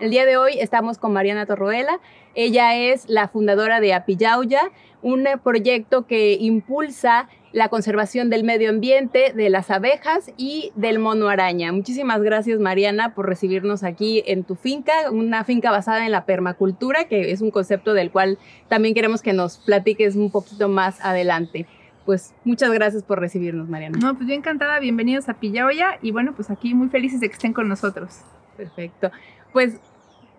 El 0.00 0.10
día 0.10 0.26
de 0.26 0.36
hoy 0.36 0.60
estamos 0.60 0.96
con 0.96 1.12
Mariana 1.12 1.44
Torroela. 1.44 1.98
Ella 2.36 2.76
es 2.76 3.08
la 3.08 3.26
fundadora 3.26 3.80
de 3.80 3.94
Apillauya, 3.94 4.70
un 5.02 5.26
proyecto 5.42 6.06
que 6.06 6.34
impulsa 6.34 7.28
la 7.50 7.68
conservación 7.68 8.30
del 8.30 8.44
medio 8.44 8.70
ambiente, 8.70 9.32
de 9.34 9.50
las 9.50 9.72
abejas 9.72 10.30
y 10.36 10.70
del 10.76 11.00
mono 11.00 11.28
araña. 11.28 11.72
Muchísimas 11.72 12.22
gracias 12.22 12.60
Mariana 12.60 13.12
por 13.12 13.26
recibirnos 13.26 13.82
aquí 13.82 14.22
en 14.26 14.44
tu 14.44 14.54
finca, 14.54 15.10
una 15.10 15.42
finca 15.42 15.72
basada 15.72 16.06
en 16.06 16.12
la 16.12 16.26
permacultura, 16.26 17.04
que 17.08 17.32
es 17.32 17.40
un 17.40 17.50
concepto 17.50 17.92
del 17.92 18.12
cual 18.12 18.38
también 18.68 18.94
queremos 18.94 19.20
que 19.20 19.32
nos 19.32 19.58
platiques 19.58 20.14
un 20.14 20.30
poquito 20.30 20.68
más 20.68 21.04
adelante. 21.04 21.66
Pues 22.04 22.34
muchas 22.44 22.70
gracias 22.70 23.02
por 23.02 23.18
recibirnos, 23.18 23.68
Mariana. 23.68 23.98
No, 24.00 24.14
pues 24.14 24.28
yo 24.28 24.34
encantada, 24.34 24.78
bienvenidos 24.78 25.28
a 25.28 25.34
Pillaoya 25.34 25.98
y 26.02 26.12
bueno, 26.12 26.34
pues 26.36 26.50
aquí 26.50 26.72
muy 26.72 26.88
felices 26.88 27.18
de 27.18 27.28
que 27.28 27.34
estén 27.34 27.52
con 27.52 27.68
nosotros. 27.68 28.20
Perfecto. 28.56 29.10
Pues 29.52 29.80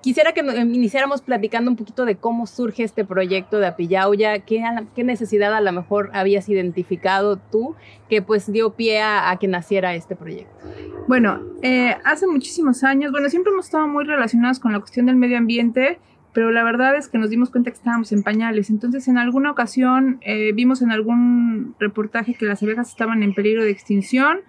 quisiera 0.01 0.33
que 0.33 0.41
iniciáramos 0.41 1.21
platicando 1.21 1.69
un 1.69 1.77
poquito 1.77 2.05
de 2.05 2.15
cómo 2.15 2.47
surge 2.47 2.83
este 2.83 3.05
proyecto 3.05 3.59
de 3.59 3.67
Apillauya, 3.67 4.39
qué, 4.39 4.63
qué 4.95 5.03
necesidad 5.03 5.53
a 5.53 5.61
lo 5.61 5.71
mejor 5.71 6.09
habías 6.13 6.47
identificado 6.49 7.37
tú 7.37 7.75
que 8.09 8.21
pues 8.21 8.51
dio 8.51 8.71
pie 8.71 9.01
a, 9.01 9.35
que 9.39 9.47
naciera 9.47 9.95
este 9.95 10.15
proyecto. 10.15 10.55
Bueno, 11.07 11.41
eh, 11.61 11.95
hace 12.03 12.27
muchísimos 12.27 12.83
años, 12.83 13.11
bueno, 13.11 13.29
siempre 13.29 13.51
hemos 13.51 13.65
estado 13.65 13.87
muy 13.87 14.05
relacionados 14.05 14.59
con 14.59 14.71
la 14.71 14.79
cuestión 14.79 15.05
del 15.05 15.15
medio 15.15 15.37
ambiente, 15.37 15.99
pero 16.33 16.51
la 16.51 16.63
verdad 16.63 16.95
es 16.95 17.07
que 17.07 17.17
nos 17.17 17.29
dimos 17.29 17.49
cuenta 17.49 17.71
que 17.71 17.77
estábamos 17.77 18.11
en 18.11 18.23
pañales. 18.23 18.69
Entonces, 18.69 19.07
en 19.07 19.17
alguna 19.17 19.51
ocasión 19.51 20.19
eh, 20.21 20.51
vimos 20.53 20.81
en 20.81 20.91
algún 20.91 21.75
reportaje 21.79 22.35
que 22.35 22.45
las 22.45 22.61
abejas 22.63 22.89
estaban 22.89 23.23
en 23.23 23.33
peligro 23.33 23.63
de 23.63 23.71
extinción 23.71 24.41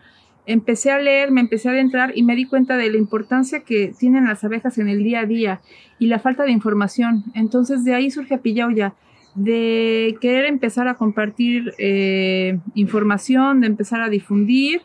empecé 0.52 0.90
a 0.90 0.98
leer, 0.98 1.30
me 1.30 1.40
empecé 1.40 1.68
a 1.68 1.72
adentrar 1.72 2.12
y 2.14 2.22
me 2.24 2.34
di 2.34 2.44
cuenta 2.44 2.76
de 2.76 2.90
la 2.90 2.96
importancia 2.96 3.60
que 3.60 3.94
tienen 3.96 4.26
las 4.26 4.42
abejas 4.42 4.78
en 4.78 4.88
el 4.88 5.04
día 5.04 5.20
a 5.20 5.26
día 5.26 5.60
y 5.98 6.06
la 6.06 6.18
falta 6.18 6.42
de 6.42 6.50
información. 6.50 7.24
Entonces 7.34 7.84
de 7.84 7.94
ahí 7.94 8.10
surge 8.10 8.40
ya 8.74 8.94
de 9.36 10.16
querer 10.20 10.46
empezar 10.46 10.88
a 10.88 10.94
compartir 10.94 11.72
eh, 11.78 12.58
información, 12.74 13.60
de 13.60 13.68
empezar 13.68 14.00
a 14.00 14.08
difundir 14.08 14.82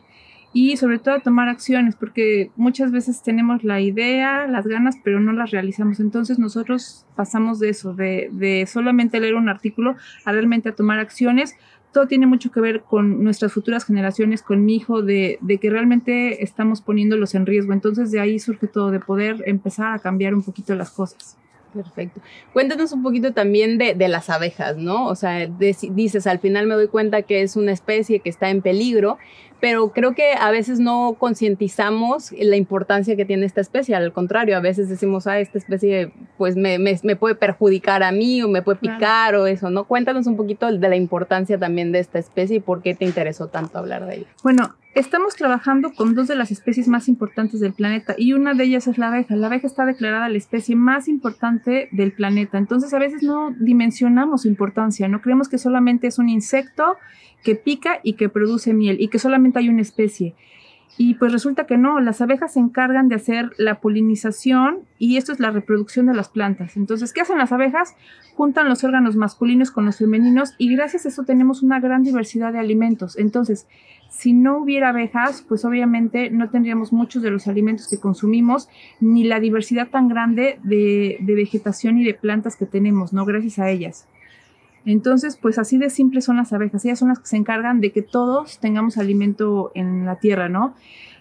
y 0.53 0.77
sobre 0.77 0.99
todo 0.99 1.15
a 1.15 1.19
tomar 1.19 1.49
acciones, 1.49 1.95
porque 1.95 2.51
muchas 2.55 2.91
veces 2.91 3.23
tenemos 3.23 3.63
la 3.63 3.81
idea, 3.81 4.47
las 4.47 4.67
ganas, 4.67 4.95
pero 5.03 5.19
no 5.19 5.33
las 5.33 5.51
realizamos. 5.51 5.99
Entonces 5.99 6.37
nosotros 6.37 7.05
pasamos 7.15 7.59
de 7.59 7.69
eso, 7.69 7.93
de, 7.93 8.29
de 8.31 8.65
solamente 8.67 9.19
leer 9.19 9.35
un 9.35 9.49
artículo 9.49 9.95
a 10.23 10.31
realmente 10.31 10.69
a 10.69 10.75
tomar 10.75 10.99
acciones 10.99 11.55
todo 11.95 12.07
tiene 12.07 12.27
mucho 12.27 12.51
que 12.51 12.59
ver 12.59 12.81
con 12.81 13.23
nuestras 13.23 13.53
futuras 13.53 13.85
generaciones, 13.85 14.41
con 14.41 14.65
mi 14.65 14.75
hijo, 14.75 15.01
de, 15.01 15.39
que 15.61 15.69
realmente 15.69 16.43
estamos 16.43 16.81
poniéndolos 16.81 17.35
en 17.35 17.45
riesgo. 17.45 17.71
Entonces 17.71 18.11
de 18.11 18.19
ahí 18.19 18.37
surge 18.37 18.67
todo, 18.67 18.91
de 18.91 18.99
poder 18.99 19.41
empezar 19.45 19.93
a 19.93 19.99
cambiar 19.99 20.35
un 20.35 20.43
poquito 20.43 20.75
las 20.75 20.91
cosas. 20.91 21.37
Perfecto. 21.75 22.21
Cuéntanos 22.53 22.93
un 22.93 23.03
poquito 23.03 23.33
también 23.33 23.77
de, 23.77 23.95
de 23.95 24.07
las 24.07 24.29
abejas, 24.29 24.77
¿no? 24.77 25.07
O 25.07 25.15
sea, 25.15 25.45
dices, 25.45 26.25
al 26.25 26.39
final 26.39 26.67
me 26.67 26.75
doy 26.75 26.87
cuenta 26.87 27.23
que 27.23 27.41
es 27.41 27.57
una 27.57 27.73
especie 27.73 28.21
que 28.21 28.29
está 28.29 28.49
en 28.49 28.61
peligro, 28.61 29.17
pero 29.59 29.89
creo 29.89 30.15
que 30.15 30.33
a 30.39 30.51
veces 30.51 30.79
no 30.79 31.15
concientizamos 31.19 32.31
la 32.31 32.55
importancia 32.55 33.17
que 33.17 33.25
tiene 33.25 33.45
esta 33.45 33.59
especie. 33.59 33.93
Al 33.95 34.13
contrario, 34.13 34.55
a 34.55 34.61
veces 34.61 34.87
decimos, 34.87 35.27
ah, 35.27 35.39
esta 35.39 35.57
especie 35.57 36.11
pues 36.37 36.55
me, 36.55 36.79
me, 36.79 36.97
me 37.03 37.15
puede 37.17 37.35
perjudicar 37.35 38.03
a 38.03 38.11
mí 38.11 38.41
o 38.41 38.47
me 38.47 38.61
puede 38.61 38.79
picar 38.79 39.35
o 39.35 39.47
eso, 39.47 39.69
¿no? 39.69 39.83
Cuéntanos 39.83 40.27
un 40.27 40.37
poquito 40.37 40.71
de 40.71 40.89
la 40.89 40.95
importancia 40.95 41.57
también 41.57 41.91
de 41.91 41.99
esta 41.99 42.19
especie 42.19 42.57
y 42.57 42.59
por 42.61 42.81
qué 42.81 42.95
te 42.95 43.03
interesó 43.03 43.47
tanto 43.47 43.77
hablar 43.79 44.05
de 44.05 44.15
ella. 44.15 44.27
Bueno, 44.43 44.75
Estamos 44.95 45.35
trabajando 45.35 45.91
con 45.93 46.15
dos 46.15 46.29
de 46.29 46.35
las 46.35 46.51
especies 46.51 46.87
más 46.87 47.09
importantes 47.09 47.59
del 47.59 47.73
planeta 47.73 48.15
y 48.17 48.31
una 48.31 48.53
de 48.53 48.63
ellas 48.63 48.87
es 48.87 48.97
la 48.97 49.09
abeja. 49.09 49.35
La 49.35 49.47
abeja 49.47 49.67
está 49.67 49.85
declarada 49.85 50.29
la 50.29 50.37
especie 50.37 50.77
más 50.77 51.09
importante 51.09 51.89
del 51.91 52.13
planeta. 52.13 52.57
Entonces 52.57 52.93
a 52.93 52.99
veces 52.99 53.21
no 53.21 53.53
dimensionamos 53.59 54.43
su 54.43 54.47
importancia, 54.47 55.09
no 55.09 55.21
creemos 55.21 55.49
que 55.49 55.57
solamente 55.57 56.07
es 56.07 56.17
un 56.17 56.29
insecto 56.29 56.95
que 57.43 57.55
pica 57.55 57.99
y 58.03 58.13
que 58.13 58.29
produce 58.29 58.73
miel 58.73 58.95
y 59.01 59.09
que 59.09 59.19
solamente 59.19 59.59
hay 59.59 59.67
una 59.67 59.81
especie. 59.81 60.33
Y 60.97 61.15
pues 61.15 61.33
resulta 61.33 61.65
que 61.65 61.77
no, 61.77 61.99
las 61.99 62.21
abejas 62.21 62.53
se 62.53 62.61
encargan 62.61 63.09
de 63.09 63.15
hacer 63.15 63.51
la 63.57 63.81
polinización 63.81 64.79
y 64.97 65.17
esto 65.17 65.33
es 65.33 65.41
la 65.41 65.51
reproducción 65.51 66.05
de 66.05 66.13
las 66.13 66.29
plantas. 66.29 66.77
Entonces, 66.77 67.11
¿qué 67.11 67.19
hacen 67.19 67.37
las 67.37 67.51
abejas? 67.51 67.95
Juntan 68.35 68.69
los 68.69 68.81
órganos 68.85 69.17
masculinos 69.17 69.71
con 69.71 69.83
los 69.83 69.97
femeninos 69.97 70.53
y 70.57 70.73
gracias 70.73 71.05
a 71.05 71.09
eso 71.09 71.23
tenemos 71.23 71.63
una 71.63 71.81
gran 71.81 72.03
diversidad 72.03 72.53
de 72.53 72.59
alimentos. 72.59 73.17
Entonces, 73.17 73.67
si 74.09 74.33
no 74.33 74.59
hubiera 74.59 74.89
abejas, 74.89 75.43
pues 75.47 75.65
obviamente 75.65 76.29
no 76.29 76.49
tendríamos 76.49 76.93
muchos 76.93 77.21
de 77.21 77.31
los 77.31 77.47
alimentos 77.47 77.87
que 77.87 77.99
consumimos, 77.99 78.69
ni 78.99 79.23
la 79.23 79.39
diversidad 79.39 79.89
tan 79.89 80.07
grande 80.07 80.59
de, 80.63 81.17
vegetación 81.21 81.97
y 81.97 82.05
de 82.05 82.13
plantas 82.13 82.55
que 82.55 82.65
tenemos, 82.65 83.13
¿no? 83.13 83.25
Gracias 83.25 83.59
a 83.59 83.69
ellas. 83.69 84.07
Entonces, 84.85 85.37
pues 85.41 85.57
así 85.57 85.77
de 85.77 85.89
simple 85.89 86.21
son 86.21 86.37
las 86.37 86.53
abejas. 86.53 86.85
Ellas 86.85 86.99
son 86.99 87.09
las 87.09 87.19
que 87.19 87.27
se 87.27 87.37
encargan 87.37 87.81
de 87.81 87.91
que 87.91 88.03
todos 88.03 88.59
tengamos 88.59 88.97
alimento 88.97 89.71
en 89.73 90.05
la 90.05 90.17
tierra, 90.17 90.47
¿no? 90.47 90.75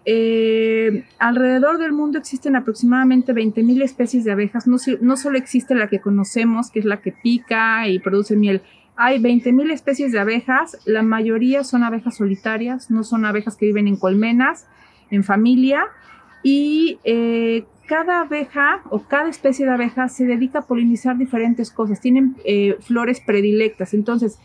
Eh, 0.07 1.05
alrededor 1.19 1.79
del 1.79 1.93
mundo 1.93 2.19
existen 2.19 2.57
aproximadamente 2.57 3.33
20.000 3.33 3.83
especies 3.83 4.25
de 4.25 4.33
abejas. 4.33 4.67
No, 4.67 4.77
no 5.01 5.17
solo 5.17 5.39
existe 5.39 5.75
la 5.75 5.89
que 5.89 6.01
conocemos, 6.01 6.71
que 6.71 6.81
es 6.81 6.85
la 6.85 7.01
que 7.01 7.13
pica 7.13 7.89
y 7.89 7.99
produce 7.99 8.37
miel. 8.37 8.63
Hay 8.97 9.19
20.000 9.19 9.73
especies 9.73 10.13
de 10.13 10.21
abejas, 10.21 10.79
la 10.85 11.03
mayoría 11.03 11.65
son 11.65 11.83
abejas 11.83 12.17
solitarias, 12.17 12.91
no 12.91 13.03
son 13.03 13.25
abejas 13.25 13.57
que 13.57 13.67
viven 13.67 13.89
en 13.89 13.97
colmenas, 13.97 14.69
en 15.11 15.25
familia, 15.25 15.87
y 16.45 16.99
eh, 17.05 17.65
cada 17.87 18.21
abeja 18.21 18.83
o 18.91 19.01
cada 19.01 19.29
especie 19.29 19.67
de 19.67 19.73
abeja 19.73 20.09
se 20.09 20.27
dedica 20.27 20.61
a 20.61 20.67
polinizar 20.67 21.19
diferentes 21.19 21.71
cosas, 21.71 22.01
tienen 22.01 22.37
eh, 22.45 22.77
flores 22.81 23.21
predilectas, 23.21 23.95
entonces 23.95 24.39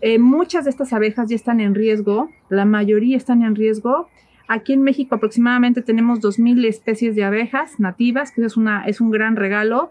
eh, 0.00 0.18
muchas 0.18 0.64
de 0.64 0.70
estas 0.70 0.92
abejas 0.92 1.28
ya 1.28 1.36
están 1.36 1.60
en 1.60 1.74
riesgo, 1.74 2.30
la 2.48 2.64
mayoría 2.64 3.16
están 3.16 3.42
en 3.42 3.54
riesgo. 3.54 4.08
Aquí 4.48 4.74
en 4.74 4.82
México 4.82 5.14
aproximadamente 5.14 5.80
tenemos 5.80 6.20
2.000 6.20 6.66
especies 6.66 7.16
de 7.16 7.24
abejas 7.24 7.80
nativas, 7.80 8.30
que 8.30 8.44
es, 8.44 8.58
una, 8.58 8.84
es 8.84 9.00
un 9.00 9.10
gran 9.10 9.36
regalo 9.36 9.90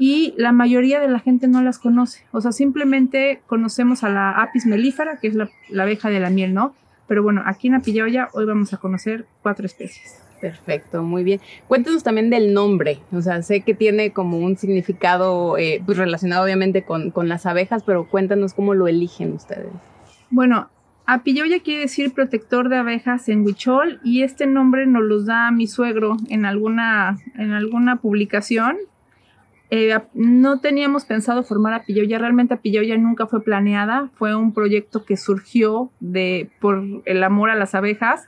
y 0.00 0.32
la 0.38 0.50
mayoría 0.50 0.98
de 0.98 1.08
la 1.08 1.20
gente 1.20 1.46
no 1.46 1.60
las 1.60 1.78
conoce. 1.78 2.24
O 2.32 2.40
sea, 2.40 2.52
simplemente 2.52 3.42
conocemos 3.46 4.02
a 4.02 4.08
la 4.08 4.30
apis 4.30 4.64
melífera, 4.64 5.18
que 5.20 5.28
es 5.28 5.34
la, 5.34 5.50
abeja 5.78 6.08
de 6.08 6.18
la 6.20 6.30
miel, 6.30 6.54
¿no? 6.54 6.74
Pero 7.06 7.22
bueno, 7.22 7.42
aquí 7.44 7.68
en 7.68 7.74
Apilloya 7.74 8.28
hoy 8.32 8.46
vamos 8.46 8.72
a 8.72 8.78
conocer 8.78 9.26
cuatro 9.42 9.66
especies. 9.66 10.22
Perfecto, 10.40 11.02
muy 11.02 11.22
bien. 11.22 11.38
Cuéntanos 11.68 12.02
también 12.02 12.30
del 12.30 12.54
nombre. 12.54 13.00
O 13.12 13.20
sea, 13.20 13.42
sé 13.42 13.60
que 13.60 13.74
tiene 13.74 14.10
como 14.10 14.38
un 14.38 14.56
significado 14.56 15.58
eh, 15.58 15.82
pues 15.84 15.98
relacionado 15.98 16.44
obviamente 16.44 16.82
con, 16.82 17.10
con, 17.10 17.28
las 17.28 17.44
abejas, 17.44 17.82
pero 17.84 18.08
cuéntanos 18.08 18.54
cómo 18.54 18.72
lo 18.72 18.88
eligen 18.88 19.34
ustedes. 19.34 19.68
Bueno, 20.30 20.70
Apilloya 21.04 21.60
quiere 21.60 21.80
decir 21.80 22.14
protector 22.14 22.70
de 22.70 22.76
abejas 22.76 23.28
en 23.28 23.44
Huichol 23.44 24.00
y 24.02 24.22
este 24.22 24.46
nombre 24.46 24.86
nos 24.86 25.02
lo 25.02 25.22
da 25.22 25.50
mi 25.50 25.66
suegro 25.66 26.16
en 26.30 26.46
alguna, 26.46 27.18
en 27.36 27.52
alguna 27.52 27.96
publicación 27.96 28.78
eh, 29.70 29.96
no 30.14 30.60
teníamos 30.60 31.04
pensado 31.04 31.44
formar 31.44 31.74
a 31.74 31.84
Pilloya, 31.84 32.18
realmente 32.18 32.54
a 32.54 32.56
Pilloya 32.56 32.96
nunca 32.98 33.26
fue 33.26 33.42
planeada, 33.42 34.10
fue 34.14 34.34
un 34.34 34.52
proyecto 34.52 35.04
que 35.04 35.16
surgió 35.16 35.90
de, 36.00 36.50
por 36.60 36.82
el 37.04 37.22
amor 37.22 37.50
a 37.50 37.54
las 37.54 37.76
abejas 37.76 38.26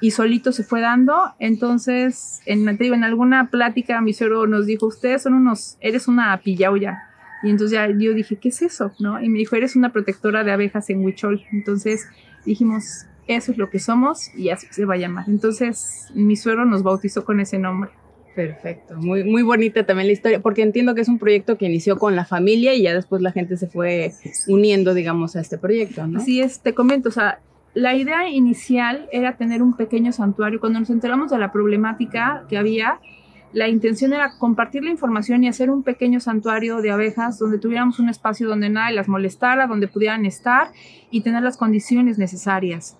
y 0.00 0.12
solito 0.12 0.52
se 0.52 0.62
fue 0.62 0.80
dando. 0.80 1.34
Entonces, 1.40 2.42
en, 2.46 2.68
en 2.68 3.04
alguna 3.04 3.50
plática 3.50 4.00
mi 4.00 4.12
suegro 4.12 4.46
nos 4.46 4.66
dijo, 4.66 4.86
ustedes 4.86 5.22
son 5.22 5.34
unos, 5.34 5.76
eres 5.80 6.06
una 6.06 6.36
Pillauya. 6.38 7.08
Y 7.42 7.50
entonces 7.50 7.72
ya 7.72 7.88
yo 7.88 8.14
dije, 8.14 8.36
¿qué 8.36 8.50
es 8.50 8.62
eso? 8.62 8.92
Y 9.20 9.28
me 9.28 9.38
dijo, 9.38 9.56
eres 9.56 9.76
una 9.76 9.92
protectora 9.92 10.44
de 10.44 10.52
abejas 10.52 10.88
en 10.90 11.04
Huichol. 11.04 11.44
Entonces 11.52 12.08
dijimos, 12.46 13.06
eso 13.26 13.52
es 13.52 13.58
lo 13.58 13.68
que 13.68 13.80
somos 13.80 14.34
y 14.34 14.50
así 14.50 14.66
se 14.70 14.84
va 14.84 14.94
a 14.94 14.98
llamar. 14.98 15.24
Entonces 15.28 16.08
mi 16.14 16.36
suegro 16.36 16.64
nos 16.64 16.82
bautizó 16.82 17.24
con 17.24 17.40
ese 17.40 17.58
nombre. 17.58 17.90
Perfecto, 18.34 18.96
muy, 18.96 19.22
muy 19.22 19.42
bonita 19.42 19.86
también 19.86 20.08
la 20.08 20.12
historia, 20.12 20.40
porque 20.40 20.62
entiendo 20.62 20.94
que 20.94 21.02
es 21.02 21.08
un 21.08 21.18
proyecto 21.18 21.56
que 21.56 21.66
inició 21.66 21.98
con 21.98 22.16
la 22.16 22.24
familia 22.24 22.74
y 22.74 22.82
ya 22.82 22.92
después 22.92 23.22
la 23.22 23.30
gente 23.30 23.56
se 23.56 23.68
fue 23.68 24.12
uniendo, 24.48 24.92
digamos, 24.92 25.36
a 25.36 25.40
este 25.40 25.56
proyecto, 25.56 26.06
¿no? 26.06 26.20
Sí, 26.20 26.40
es, 26.40 26.60
te 26.60 26.74
comento, 26.74 27.10
o 27.10 27.12
sea, 27.12 27.38
la 27.74 27.94
idea 27.94 28.28
inicial 28.28 29.08
era 29.12 29.36
tener 29.36 29.62
un 29.62 29.76
pequeño 29.76 30.12
santuario. 30.12 30.60
Cuando 30.60 30.80
nos 30.80 30.90
enteramos 30.90 31.30
de 31.30 31.38
la 31.38 31.52
problemática 31.52 32.44
que 32.48 32.56
había, 32.56 33.00
la 33.52 33.68
intención 33.68 34.12
era 34.12 34.32
compartir 34.38 34.82
la 34.82 34.90
información 34.90 35.44
y 35.44 35.48
hacer 35.48 35.70
un 35.70 35.82
pequeño 35.82 36.20
santuario 36.20 36.80
de 36.80 36.90
abejas 36.90 37.38
donde 37.38 37.58
tuviéramos 37.58 37.98
un 37.98 38.08
espacio 38.08 38.48
donde 38.48 38.68
nadie 38.68 38.96
las 38.96 39.08
molestara, 39.08 39.66
donde 39.66 39.88
pudieran 39.88 40.24
estar 40.24 40.72
y 41.10 41.22
tener 41.22 41.42
las 41.42 41.56
condiciones 41.56 42.18
necesarias. 42.18 42.96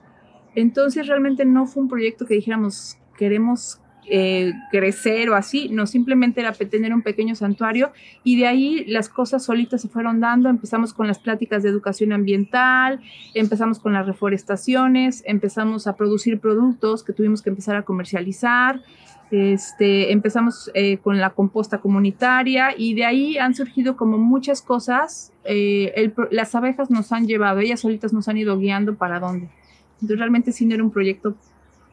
Entonces 0.54 1.08
realmente 1.08 1.44
no 1.44 1.66
fue 1.66 1.82
un 1.82 1.88
proyecto 1.88 2.26
que 2.26 2.34
dijéramos 2.34 2.98
queremos 3.16 3.80
eh, 4.06 4.52
crecer 4.70 5.30
o 5.30 5.34
así, 5.34 5.68
no, 5.70 5.86
simplemente 5.86 6.40
era 6.40 6.52
tener 6.52 6.92
un 6.92 7.02
pequeño 7.02 7.34
santuario 7.34 7.92
y 8.22 8.38
de 8.38 8.46
ahí 8.46 8.84
las 8.86 9.08
cosas 9.08 9.44
solitas 9.44 9.82
se 9.82 9.88
fueron 9.88 10.20
dando, 10.20 10.48
empezamos 10.48 10.92
con 10.92 11.06
las 11.06 11.18
pláticas 11.18 11.62
de 11.62 11.70
educación 11.70 12.12
ambiental, 12.12 13.00
empezamos 13.34 13.78
con 13.78 13.92
las 13.92 14.06
reforestaciones, 14.06 15.22
empezamos 15.26 15.86
a 15.86 15.96
producir 15.96 16.38
productos 16.38 17.02
que 17.02 17.12
tuvimos 17.12 17.42
que 17.42 17.50
empezar 17.50 17.76
a 17.76 17.82
comercializar, 17.82 18.82
este, 19.30 20.12
empezamos 20.12 20.70
eh, 20.74 20.98
con 20.98 21.18
la 21.18 21.30
composta 21.30 21.78
comunitaria 21.78 22.74
y 22.76 22.94
de 22.94 23.04
ahí 23.04 23.38
han 23.38 23.54
surgido 23.54 23.96
como 23.96 24.18
muchas 24.18 24.62
cosas, 24.62 25.32
eh, 25.44 26.12
las 26.30 26.54
abejas 26.54 26.90
nos 26.90 27.10
han 27.10 27.26
llevado, 27.26 27.60
ellas 27.60 27.80
solitas 27.80 28.12
nos 28.12 28.28
han 28.28 28.36
ido 28.36 28.58
guiando 28.58 28.94
para 28.96 29.18
dónde. 29.18 29.48
Entonces 29.94 30.18
realmente 30.18 30.52
sí 30.52 30.66
no 30.66 30.74
era 30.74 30.84
un 30.84 30.90
proyecto 30.90 31.34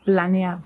planeado. 0.04 0.62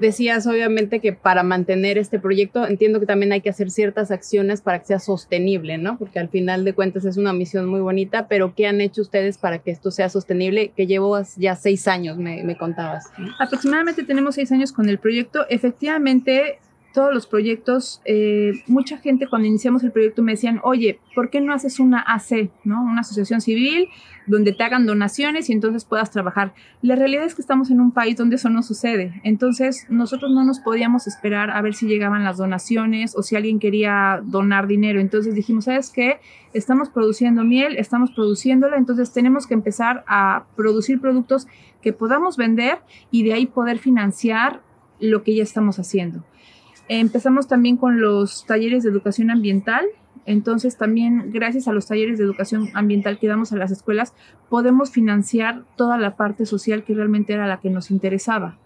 Decías 0.00 0.46
obviamente 0.46 1.00
que 1.00 1.12
para 1.12 1.42
mantener 1.42 1.98
este 1.98 2.18
proyecto 2.18 2.66
entiendo 2.66 3.00
que 3.00 3.06
también 3.06 3.32
hay 3.32 3.42
que 3.42 3.50
hacer 3.50 3.70
ciertas 3.70 4.10
acciones 4.10 4.62
para 4.62 4.78
que 4.78 4.86
sea 4.86 4.98
sostenible, 4.98 5.76
¿no? 5.76 5.98
Porque 5.98 6.18
al 6.18 6.28
final 6.30 6.64
de 6.64 6.72
cuentas 6.72 7.04
es 7.04 7.18
una 7.18 7.34
misión 7.34 7.66
muy 7.66 7.80
bonita, 7.80 8.26
pero 8.26 8.54
¿qué 8.54 8.66
han 8.66 8.80
hecho 8.80 9.02
ustedes 9.02 9.36
para 9.36 9.58
que 9.58 9.70
esto 9.70 9.90
sea 9.90 10.08
sostenible? 10.08 10.72
Que 10.74 10.86
llevo 10.86 11.20
ya 11.36 11.54
seis 11.54 11.86
años, 11.86 12.16
me, 12.16 12.56
contabas. 12.56 13.10
Aproximadamente 13.38 14.02
tenemos 14.02 14.36
seis 14.36 14.50
años 14.52 14.72
con 14.72 14.88
el 14.88 14.98
proyecto. 14.98 15.44
Efectivamente, 15.50 16.58
todos 16.92 17.12
los 17.14 17.26
proyectos, 17.26 18.00
eh, 18.04 18.52
mucha 18.66 18.98
gente 18.98 19.28
cuando 19.28 19.46
iniciamos 19.48 19.84
el 19.84 19.92
proyecto 19.92 20.22
me 20.22 20.32
decían, 20.32 20.60
oye, 20.62 20.98
¿por 21.14 21.30
qué 21.30 21.40
no 21.40 21.52
haces 21.52 21.78
una 21.78 22.00
AC, 22.00 22.50
¿no? 22.64 22.82
una 22.82 23.02
asociación 23.02 23.40
civil, 23.40 23.88
donde 24.30 24.52
te 24.52 24.62
hagan 24.62 24.86
donaciones 24.86 25.50
y 25.50 25.52
entonces 25.52 25.84
puedas 25.84 26.10
trabajar? 26.10 26.54
La 26.82 26.96
realidad 26.96 27.24
es 27.24 27.34
que 27.34 27.42
estamos 27.42 27.70
en 27.70 27.80
un 27.80 27.92
país 27.92 28.16
donde 28.16 28.36
eso 28.36 28.48
no 28.48 28.62
sucede. 28.62 29.20
Entonces, 29.24 29.86
nosotros 29.88 30.30
no 30.30 30.44
nos 30.44 30.60
podíamos 30.60 31.06
esperar 31.06 31.50
a 31.50 31.60
ver 31.60 31.74
si 31.74 31.86
llegaban 31.86 32.24
las 32.24 32.38
donaciones 32.38 33.16
o 33.16 33.22
si 33.22 33.36
alguien 33.36 33.58
quería 33.58 34.22
donar 34.24 34.66
dinero. 34.66 35.00
Entonces 35.00 35.34
dijimos, 35.34 35.64
¿sabes 35.64 35.90
qué? 35.90 36.20
Estamos 36.52 36.88
produciendo 36.88 37.44
miel, 37.44 37.76
estamos 37.76 38.10
produciéndola, 38.12 38.76
entonces 38.76 39.12
tenemos 39.12 39.46
que 39.46 39.54
empezar 39.54 40.04
a 40.06 40.44
producir 40.56 41.00
productos 41.00 41.46
que 41.82 41.92
podamos 41.92 42.36
vender 42.36 42.78
y 43.10 43.24
de 43.24 43.34
ahí 43.34 43.46
poder 43.46 43.78
financiar 43.78 44.62
lo 45.00 45.22
que 45.22 45.34
ya 45.34 45.42
estamos 45.42 45.78
haciendo. 45.78 46.24
Empezamos 46.88 47.46
también 47.46 47.76
con 47.76 48.00
los 48.00 48.44
talleres 48.46 48.82
de 48.82 48.90
educación 48.90 49.30
ambiental. 49.30 49.86
Entonces 50.26 50.76
también 50.76 51.32
gracias 51.32 51.66
a 51.66 51.72
los 51.72 51.86
talleres 51.86 52.18
de 52.18 52.24
educación 52.24 52.68
ambiental 52.74 53.18
que 53.18 53.28
damos 53.28 53.52
a 53.52 53.56
las 53.56 53.70
escuelas 53.70 54.14
podemos 54.48 54.90
financiar 54.90 55.64
toda 55.76 55.98
la 55.98 56.16
parte 56.16 56.46
social 56.46 56.84
que 56.84 56.94
realmente 56.94 57.32
era 57.32 57.46
la 57.46 57.60
que 57.60 57.70
nos 57.70 57.90
interesaba. 57.90 58.58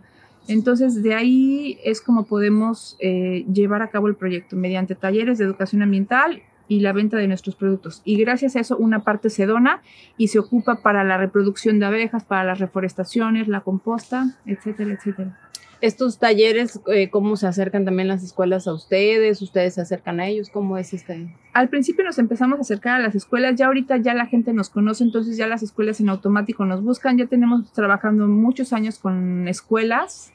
Entonces 0.49 1.03
de 1.03 1.15
ahí 1.15 1.79
es 1.85 2.01
como 2.01 2.27
podemos 2.27 2.97
eh, 3.01 3.47
llevar 3.53 3.83
a 3.83 3.89
cabo 3.89 4.09
el 4.09 4.17
proyecto 4.17 4.57
mediante 4.57 4.95
talleres 4.95 5.39
de 5.39 5.45
educación 5.45 5.83
ambiental 5.83 6.43
y 6.67 6.81
la 6.81 6.93
venta 6.93 7.17
de 7.17 7.29
nuestros 7.29 7.57
productos. 7.57 8.03
Y 8.05 8.17
gracias 8.17 8.57
a 8.57 8.61
eso 8.61 8.77
una 8.77 9.05
parte 9.05 9.31
se 9.31 9.47
dona 9.47 9.81
y 10.17 10.29
se 10.29 10.39
ocupa 10.39 10.83
para 10.83 11.05
la 11.05 11.19
reproducción 11.19 11.79
de 11.79 11.87
abejas, 11.87 12.25
para 12.25 12.45
las 12.45 12.59
reforestaciones, 12.59 13.49
la 13.49 13.61
composta, 13.61 14.37
etcétera, 14.45 14.93
etcétera 14.93 15.44
estos 15.85 16.19
talleres, 16.19 16.81
eh, 16.87 17.11
¿cómo 17.11 17.37
se 17.37 17.47
acercan 17.47 17.85
también 17.85 18.09
las 18.09 18.25
escuelas 18.25 18.67
a 18.67 18.73
ustedes? 18.73 19.43
¿Ustedes 19.43 19.75
se 19.75 19.83
acercan 19.83 20.19
a 20.19 20.27
ellos? 20.27 20.49
¿Cómo 20.49 20.79
es 20.79 20.95
este? 20.95 21.29
Al 21.53 21.69
principio 21.69 22.03
nos 22.05 22.19
empezamos 22.19 22.59
a 22.59 22.63
acercar 22.63 22.99
a 22.99 23.03
las 23.03 23.15
escuelas, 23.15 23.57
ya 23.57 23.67
ahorita 23.67 23.99
ya 23.99 24.15
la 24.15 24.25
gente 24.25 24.55
nos 24.55 24.71
conoce, 24.71 25.05
entonces 25.05 25.37
ya 25.37 25.47
las 25.47 25.63
escuelas 25.63 26.01
en 26.01 26.09
automático 26.09 26.65
nos 26.65 26.83
buscan, 26.83 27.19
ya 27.19 27.27
tenemos 27.27 27.71
trabajando 27.73 28.27
muchos 28.27 28.73
años 28.73 28.99
con 28.99 29.47
escuelas. 29.47 30.33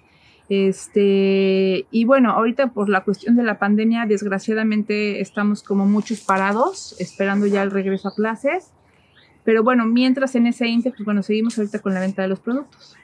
Este, 0.49 1.87
y 1.89 2.05
bueno, 2.05 2.31
ahorita 2.31 2.67
por 2.67 2.87
la 2.87 3.03
cuestión 3.03 3.35
de 3.35 3.41
la 3.41 3.57
pandemia, 3.57 4.05
desgraciadamente 4.05 5.19
estamos 5.19 5.63
como 5.63 5.87
muchos 5.87 6.21
parados, 6.21 6.95
esperando 6.99 7.47
ya 7.47 7.63
el 7.63 7.71
regreso 7.71 8.09
a 8.09 8.13
clases. 8.13 8.71
Pero 9.43 9.63
bueno, 9.63 9.87
mientras 9.87 10.35
en 10.35 10.45
ese 10.45 10.67
índice, 10.67 10.91
pues 10.91 11.05
bueno, 11.05 11.23
seguimos 11.23 11.57
ahorita 11.57 11.79
con 11.79 11.95
la 11.95 12.01
venta 12.01 12.21
de 12.21 12.27
los 12.27 12.39
productos 12.39 12.95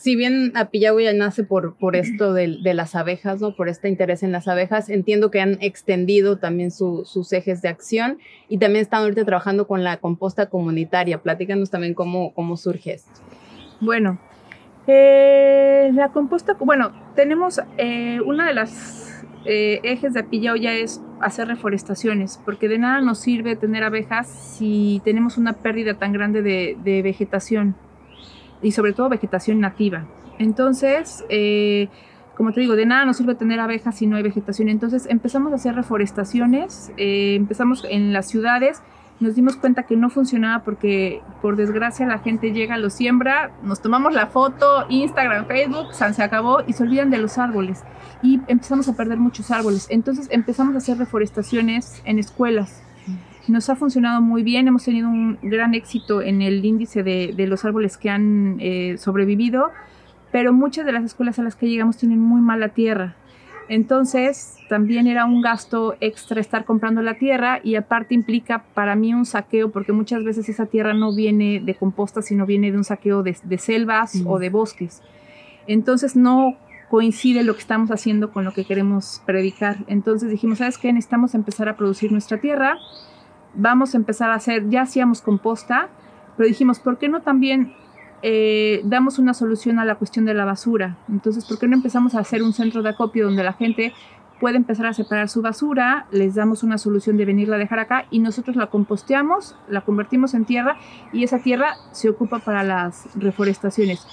si 0.00 0.14
bien 0.14 0.52
ya 0.72 1.12
nace 1.12 1.42
por, 1.42 1.74
por 1.74 1.96
esto 1.96 2.32
de, 2.32 2.58
de, 2.62 2.74
las 2.74 2.94
abejas, 2.94 3.40
¿no? 3.40 3.56
Por 3.56 3.68
este 3.68 3.88
interés 3.88 4.22
en 4.22 4.30
las 4.30 4.46
abejas, 4.46 4.90
entiendo 4.90 5.32
que 5.32 5.40
han 5.40 5.58
extendido 5.60 6.38
también 6.38 6.70
sus 6.70 7.32
ejes 7.32 7.62
de 7.62 7.68
acción 7.68 8.18
y 8.48 8.58
también 8.58 8.82
están 8.82 9.02
ahorita 9.02 9.24
trabajando 9.24 9.66
con 9.66 9.82
la 9.82 9.96
composta 9.96 10.46
comunitaria. 10.46 11.20
Platícanos 11.20 11.70
también 11.70 11.94
cómo, 11.94 12.32
cómo 12.32 12.56
surge 12.56 12.94
esto. 12.94 13.20
Bueno, 13.80 14.20
eh, 14.86 15.90
la 15.92 16.10
composta, 16.10 16.54
bueno, 16.60 16.92
tenemos 17.16 17.60
eh, 17.76 18.20
una 18.24 18.46
de 18.46 18.54
las 18.54 19.24
eh, 19.46 19.80
ejes 19.82 20.14
de 20.14 20.24
ya 20.30 20.74
es 20.74 21.02
hacer 21.20 21.48
reforestaciones, 21.48 22.40
porque 22.44 22.68
de 22.68 22.78
nada 22.78 23.00
nos 23.00 23.18
sirve 23.18 23.56
tener 23.56 23.82
abejas 23.82 24.28
si 24.28 25.02
tenemos 25.04 25.38
una 25.38 25.54
pérdida 25.54 25.94
tan 25.94 26.12
grande 26.12 26.42
de, 26.42 26.76
de 26.84 27.02
vegetación 27.02 27.74
y 28.62 28.72
sobre 28.72 28.92
todo 28.92 29.08
vegetación 29.08 29.60
nativa. 29.60 30.04
Entonces, 30.38 31.24
eh, 31.28 31.88
como 32.36 32.52
te 32.52 32.60
digo, 32.60 32.76
de 32.76 32.86
nada 32.86 33.04
nos 33.04 33.16
sirve 33.16 33.34
tener 33.34 33.58
abejas 33.58 33.96
si 33.96 34.06
no 34.06 34.16
hay 34.16 34.22
vegetación. 34.22 34.68
Entonces 34.68 35.06
empezamos 35.08 35.52
a 35.52 35.56
hacer 35.56 35.74
reforestaciones, 35.74 36.92
eh, 36.96 37.34
empezamos 37.34 37.84
en 37.88 38.12
las 38.12 38.28
ciudades, 38.28 38.80
nos 39.20 39.34
dimos 39.34 39.56
cuenta 39.56 39.82
que 39.82 39.96
no 39.96 40.10
funcionaba 40.10 40.62
porque 40.62 41.20
por 41.42 41.56
desgracia 41.56 42.06
la 42.06 42.20
gente 42.20 42.52
llega, 42.52 42.78
lo 42.78 42.90
siembra, 42.90 43.50
nos 43.64 43.82
tomamos 43.82 44.14
la 44.14 44.28
foto, 44.28 44.86
Instagram, 44.88 45.46
Facebook, 45.46 45.92
se 45.92 46.22
acabó 46.22 46.62
y 46.64 46.72
se 46.72 46.84
olvidan 46.84 47.10
de 47.10 47.18
los 47.18 47.38
árboles. 47.38 47.82
Y 48.22 48.40
empezamos 48.46 48.88
a 48.88 48.96
perder 48.96 49.18
muchos 49.18 49.50
árboles. 49.50 49.88
Entonces 49.90 50.28
empezamos 50.30 50.76
a 50.76 50.78
hacer 50.78 50.98
reforestaciones 50.98 52.00
en 52.04 52.20
escuelas 52.20 52.84
nos 53.52 53.68
ha 53.70 53.76
funcionado 53.76 54.20
muy 54.20 54.42
bien, 54.42 54.68
hemos 54.68 54.84
tenido 54.84 55.08
un 55.08 55.38
gran 55.42 55.74
éxito 55.74 56.22
en 56.22 56.42
el 56.42 56.64
índice 56.64 57.02
de, 57.02 57.46
los 57.46 57.64
árboles 57.64 57.96
que 57.96 58.10
han 58.10 58.56
eh, 58.60 58.96
sobrevivido, 58.98 59.70
pero 60.32 60.52
muchas 60.52 60.84
de 60.86 60.92
las 60.92 61.04
escuelas 61.04 61.38
a 61.38 61.42
las 61.42 61.56
que 61.56 61.68
llegamos 61.68 61.96
tienen 61.96 62.20
muy 62.20 62.40
mala 62.40 62.68
tierra. 62.70 63.16
Entonces, 63.68 64.56
también 64.68 65.06
era 65.06 65.26
un 65.26 65.42
gasto 65.42 65.96
extra 66.00 66.40
estar 66.40 66.64
comprando 66.64 67.02
la 67.02 67.14
tierra 67.14 67.60
y 67.62 67.74
aparte 67.74 68.14
implica 68.14 68.64
para 68.74 68.96
mí 68.96 69.12
un 69.12 69.26
saqueo, 69.26 69.70
porque 69.70 69.92
muchas 69.92 70.24
veces 70.24 70.48
esa 70.48 70.66
tierra 70.66 70.94
no 70.94 71.14
viene 71.14 71.60
de 71.60 71.74
composta, 71.74 72.22
sino 72.22 72.46
viene 72.46 72.70
de 72.70 72.78
un 72.78 72.84
saqueo 72.84 73.22
de, 73.22 73.34
selvas 73.58 74.22
o 74.24 74.38
de 74.38 74.48
bosques. 74.48 75.02
Entonces, 75.66 76.16
no 76.16 76.56
coincide 76.88 77.44
lo 77.44 77.54
que 77.54 77.60
estamos 77.60 77.90
haciendo 77.90 78.32
con 78.32 78.44
lo 78.44 78.52
que 78.52 78.64
queremos 78.64 79.22
predicar. 79.26 79.76
Entonces 79.86 80.30
dijimos, 80.30 80.58
¿sabes 80.58 80.78
qué? 80.78 80.90
Necesitamos 80.90 81.34
empezar 81.34 81.68
a 81.68 81.76
producir 81.76 82.10
nuestra 82.10 82.38
tierra 82.38 82.78
vamos 83.54 83.94
a 83.94 83.96
empezar 83.96 84.30
a 84.30 84.34
hacer, 84.34 84.68
ya 84.68 84.82
hacíamos 84.82 85.20
composta, 85.22 85.88
pero 86.36 86.48
dijimos, 86.48 86.78
¿por 86.78 86.98
qué 86.98 87.08
no 87.08 87.22
también 87.22 87.74
eh, 88.22 88.80
damos 88.84 89.18
una 89.18 89.34
solución 89.34 89.78
a 89.78 89.84
la 89.84 89.96
cuestión 89.96 90.24
de 90.24 90.34
la 90.34 90.44
basura? 90.44 90.96
Entonces, 91.08 91.44
¿por 91.44 91.58
qué 91.58 91.66
no 91.68 91.76
empezamos 91.76 92.14
a 92.14 92.20
hacer 92.20 92.42
un 92.42 92.52
centro 92.52 92.82
de 92.82 92.90
acopio 92.90 93.26
donde 93.26 93.42
la 93.42 93.52
gente 93.52 93.92
puede 94.40 94.56
empezar 94.56 94.86
a 94.86 94.92
separar 94.92 95.28
su 95.28 95.42
basura, 95.42 96.06
les 96.12 96.34
damos 96.34 96.62
una 96.62 96.78
solución 96.78 97.16
de 97.16 97.24
venirla 97.24 97.56
a 97.56 97.58
dejar 97.58 97.80
acá 97.80 98.06
y 98.10 98.20
nosotros 98.20 98.56
la 98.56 98.68
composteamos, 98.68 99.56
la 99.68 99.80
convertimos 99.80 100.34
en 100.34 100.44
tierra 100.44 100.76
y 101.12 101.24
esa 101.24 101.40
tierra 101.40 101.74
se 101.92 102.08
ocupa 102.08 102.38
para 102.38 102.62
las 102.62 103.08
reforestaciones. 103.16 104.06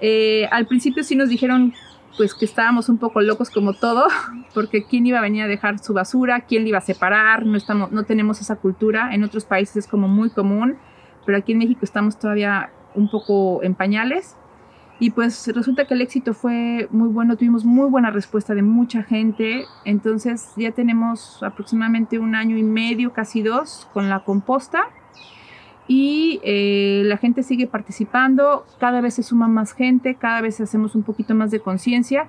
Eh, 0.00 0.46
al 0.52 0.66
principio 0.66 1.02
sí 1.02 1.16
nos 1.16 1.28
dijeron 1.28 1.74
pues 2.18 2.34
que 2.34 2.44
estábamos 2.44 2.90
un 2.90 2.98
poco 2.98 3.22
locos 3.22 3.48
como 3.48 3.72
todo, 3.72 4.06
porque 4.54 4.84
quién 4.84 5.06
iba 5.06 5.18
a 5.18 5.22
venir 5.22 5.44
a 5.44 5.46
dejar 5.46 5.78
su 5.78 5.94
basura, 5.94 6.40
quién 6.42 6.64
le 6.64 6.70
iba 6.70 6.78
a 6.78 6.82
separar, 6.82 7.46
no, 7.46 7.56
estamos, 7.56 7.90
no 7.92 8.04
tenemos 8.04 8.42
esa 8.42 8.56
cultura, 8.56 9.14
en 9.14 9.24
otros 9.24 9.46
países 9.46 9.76
es 9.76 9.86
como 9.86 10.08
muy 10.08 10.28
común, 10.28 10.76
pero 11.24 11.38
aquí 11.38 11.52
en 11.52 11.58
México 11.58 11.80
estamos 11.82 12.18
todavía 12.18 12.70
un 12.94 13.08
poco 13.10 13.62
en 13.62 13.74
pañales. 13.74 14.36
Y 15.00 15.10
pues 15.10 15.46
resulta 15.54 15.86
que 15.86 15.94
el 15.94 16.00
éxito 16.00 16.34
fue 16.34 16.88
muy 16.90 17.08
bueno, 17.08 17.36
tuvimos 17.36 17.64
muy 17.64 17.88
buena 17.88 18.10
respuesta 18.10 18.52
de 18.52 18.62
mucha 18.62 19.04
gente, 19.04 19.64
entonces 19.84 20.50
ya 20.56 20.72
tenemos 20.72 21.40
aproximadamente 21.40 22.18
un 22.18 22.34
año 22.34 22.58
y 22.58 22.64
medio, 22.64 23.12
casi 23.12 23.42
dos, 23.42 23.88
con 23.92 24.08
la 24.08 24.24
composta 24.24 24.88
y 25.88 26.38
eh, 26.44 27.02
la 27.06 27.16
gente 27.16 27.42
sigue 27.42 27.66
participando, 27.66 28.66
cada 28.78 29.00
vez 29.00 29.14
se 29.14 29.22
suma 29.22 29.48
más 29.48 29.72
gente, 29.72 30.14
cada 30.14 30.42
vez 30.42 30.60
hacemos 30.60 30.94
un 30.94 31.02
poquito 31.02 31.34
más 31.34 31.50
de 31.50 31.60
conciencia 31.60 32.28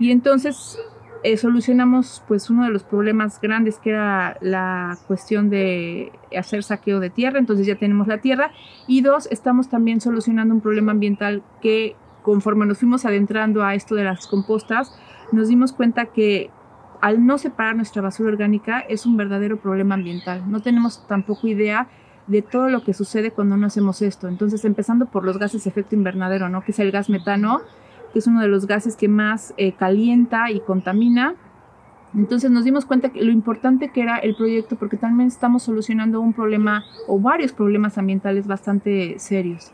y 0.00 0.10
entonces 0.10 0.78
eh, 1.22 1.36
solucionamos 1.36 2.22
pues 2.26 2.50
uno 2.50 2.64
de 2.64 2.70
los 2.70 2.82
problemas 2.82 3.40
grandes 3.40 3.78
que 3.78 3.90
era 3.90 4.36
la 4.40 4.98
cuestión 5.06 5.48
de 5.48 6.12
hacer 6.36 6.64
saqueo 6.64 6.98
de 6.98 7.08
tierra, 7.10 7.38
entonces 7.38 7.64
ya 7.64 7.76
tenemos 7.76 8.08
la 8.08 8.18
tierra 8.18 8.50
y 8.88 9.02
dos, 9.02 9.28
estamos 9.30 9.68
también 9.68 10.00
solucionando 10.00 10.52
un 10.52 10.60
problema 10.60 10.90
ambiental 10.90 11.44
que 11.62 11.94
conforme 12.22 12.66
nos 12.66 12.78
fuimos 12.78 13.04
adentrando 13.04 13.62
a 13.62 13.76
esto 13.76 13.94
de 13.94 14.02
las 14.02 14.26
compostas, 14.26 14.92
nos 15.30 15.46
dimos 15.46 15.72
cuenta 15.72 16.06
que 16.06 16.50
al 17.00 17.24
no 17.24 17.38
separar 17.38 17.76
nuestra 17.76 18.02
basura 18.02 18.30
orgánica 18.30 18.80
es 18.80 19.06
un 19.06 19.16
verdadero 19.16 19.58
problema 19.58 19.94
ambiental. 19.94 20.50
No 20.50 20.60
tenemos 20.60 21.06
tampoco 21.06 21.46
idea 21.46 21.88
de 22.26 22.42
todo 22.42 22.68
lo 22.68 22.82
que 22.82 22.94
sucede 22.94 23.30
cuando 23.30 23.56
no 23.56 23.66
hacemos 23.66 24.02
esto. 24.02 24.28
Entonces, 24.28 24.64
empezando 24.64 25.06
por 25.06 25.24
los 25.24 25.38
gases 25.38 25.64
de 25.64 25.70
efecto 25.70 25.94
invernadero, 25.94 26.48
¿no? 26.48 26.62
Que 26.62 26.72
es 26.72 26.78
el 26.78 26.90
gas 26.90 27.08
metano, 27.08 27.60
que 28.12 28.18
es 28.18 28.26
uno 28.26 28.40
de 28.40 28.48
los 28.48 28.66
gases 28.66 28.96
que 28.96 29.08
más 29.08 29.54
eh, 29.56 29.72
calienta 29.72 30.50
y 30.50 30.60
contamina. 30.60 31.34
Entonces 32.14 32.50
nos 32.50 32.64
dimos 32.64 32.86
cuenta 32.86 33.10
que 33.10 33.22
lo 33.22 33.30
importante 33.30 33.90
que 33.90 34.00
era 34.00 34.16
el 34.16 34.34
proyecto 34.36 34.76
porque 34.76 34.96
también 34.96 35.28
estamos 35.28 35.64
solucionando 35.64 36.20
un 36.20 36.32
problema 36.32 36.84
o 37.08 37.20
varios 37.20 37.52
problemas 37.52 37.98
ambientales 37.98 38.46
bastante 38.46 39.18
serios. 39.18 39.72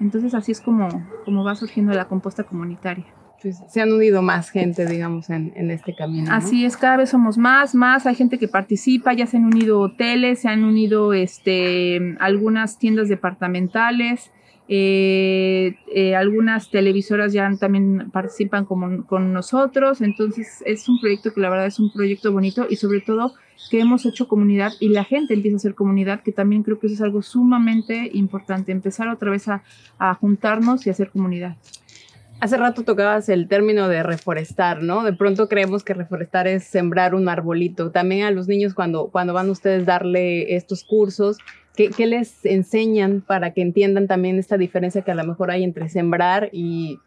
Entonces 0.00 0.34
así 0.34 0.52
es 0.52 0.60
como, 0.60 0.88
como 1.24 1.44
va 1.44 1.54
surgiendo 1.54 1.92
la 1.92 2.06
composta 2.06 2.44
comunitaria. 2.44 3.04
Pues, 3.42 3.58
se 3.68 3.80
han 3.80 3.92
unido 3.92 4.22
más 4.22 4.50
gente, 4.50 4.86
digamos, 4.86 5.28
en, 5.30 5.70
este 5.70 5.94
camino. 5.94 6.32
Así 6.32 6.64
es, 6.64 6.76
cada 6.76 6.96
vez 6.96 7.10
somos 7.10 7.36
más, 7.36 7.74
más, 7.74 8.06
hay 8.06 8.14
gente 8.14 8.38
que 8.38 8.48
participa, 8.48 9.12
ya 9.12 9.26
se 9.26 9.36
han 9.36 9.44
unido 9.44 9.80
hoteles, 9.80 10.40
se 10.40 10.48
han 10.48 10.64
unido 10.64 11.12
este, 11.12 12.16
algunas 12.18 12.78
tiendas 12.78 13.08
departamentales, 13.08 14.30
eh, 14.68 15.76
eh, 15.94 16.16
algunas 16.16 16.70
televisoras 16.70 17.32
ya 17.32 17.48
también 17.56 18.10
participan 18.10 18.64
como, 18.64 19.06
con 19.06 19.32
nosotros, 19.32 20.00
entonces 20.00 20.62
es 20.66 20.88
un 20.88 20.98
proyecto 20.98 21.32
que 21.32 21.40
la 21.40 21.50
verdad 21.50 21.66
es 21.66 21.78
un 21.78 21.92
proyecto 21.92 22.32
bonito 22.32 22.66
y 22.68 22.76
sobre 22.76 23.00
todo 23.00 23.34
que 23.70 23.80
hemos 23.80 24.06
hecho 24.06 24.28
comunidad 24.28 24.72
y 24.80 24.88
la 24.88 25.04
gente 25.04 25.34
empieza 25.34 25.56
a 25.56 25.58
hacer 25.58 25.74
comunidad, 25.74 26.22
que 26.22 26.32
también 26.32 26.62
creo 26.62 26.78
que 26.80 26.86
eso 26.86 26.94
es 26.94 27.02
algo 27.02 27.22
sumamente 27.22 28.10
importante, 28.12 28.72
empezar 28.72 29.08
otra 29.08 29.30
vez 29.30 29.46
a, 29.48 29.62
a 29.98 30.14
juntarnos 30.14 30.86
y 30.86 30.90
hacer 30.90 31.10
comunidad. 31.10 31.56
Hace 32.38 32.58
rato 32.58 32.82
tocabas 32.82 33.28
el 33.28 33.48
término 33.48 33.88
de 33.88 34.02
reforestar, 34.02 34.82
¿no? 34.82 35.04
De 35.04 35.14
pronto 35.14 35.48
creemos 35.48 35.82
que 35.82 35.94
reforestar 35.94 36.46
es 36.46 36.64
sembrar 36.64 37.14
un 37.14 37.28
arbolito. 37.28 37.90
También 37.90 38.24
a 38.24 38.30
los 38.30 38.46
niños 38.46 38.74
cuando, 38.74 39.08
cuando 39.08 39.32
van 39.32 39.48
ustedes 39.48 39.86
darle 39.86 40.54
estos 40.54 40.84
cursos, 40.84 41.38
¿qué, 41.74 41.88
¿qué, 41.88 42.06
les 42.06 42.44
enseñan 42.44 43.22
para 43.22 43.52
que 43.52 43.62
entiendan 43.62 44.06
también 44.06 44.38
esta 44.38 44.58
diferencia 44.58 45.02
que 45.02 45.10
a 45.10 45.14
lo 45.14 45.24
mejor 45.24 45.50
hay 45.50 45.64
entre 45.64 45.88
sembrar 45.88 46.50
y 46.52 46.98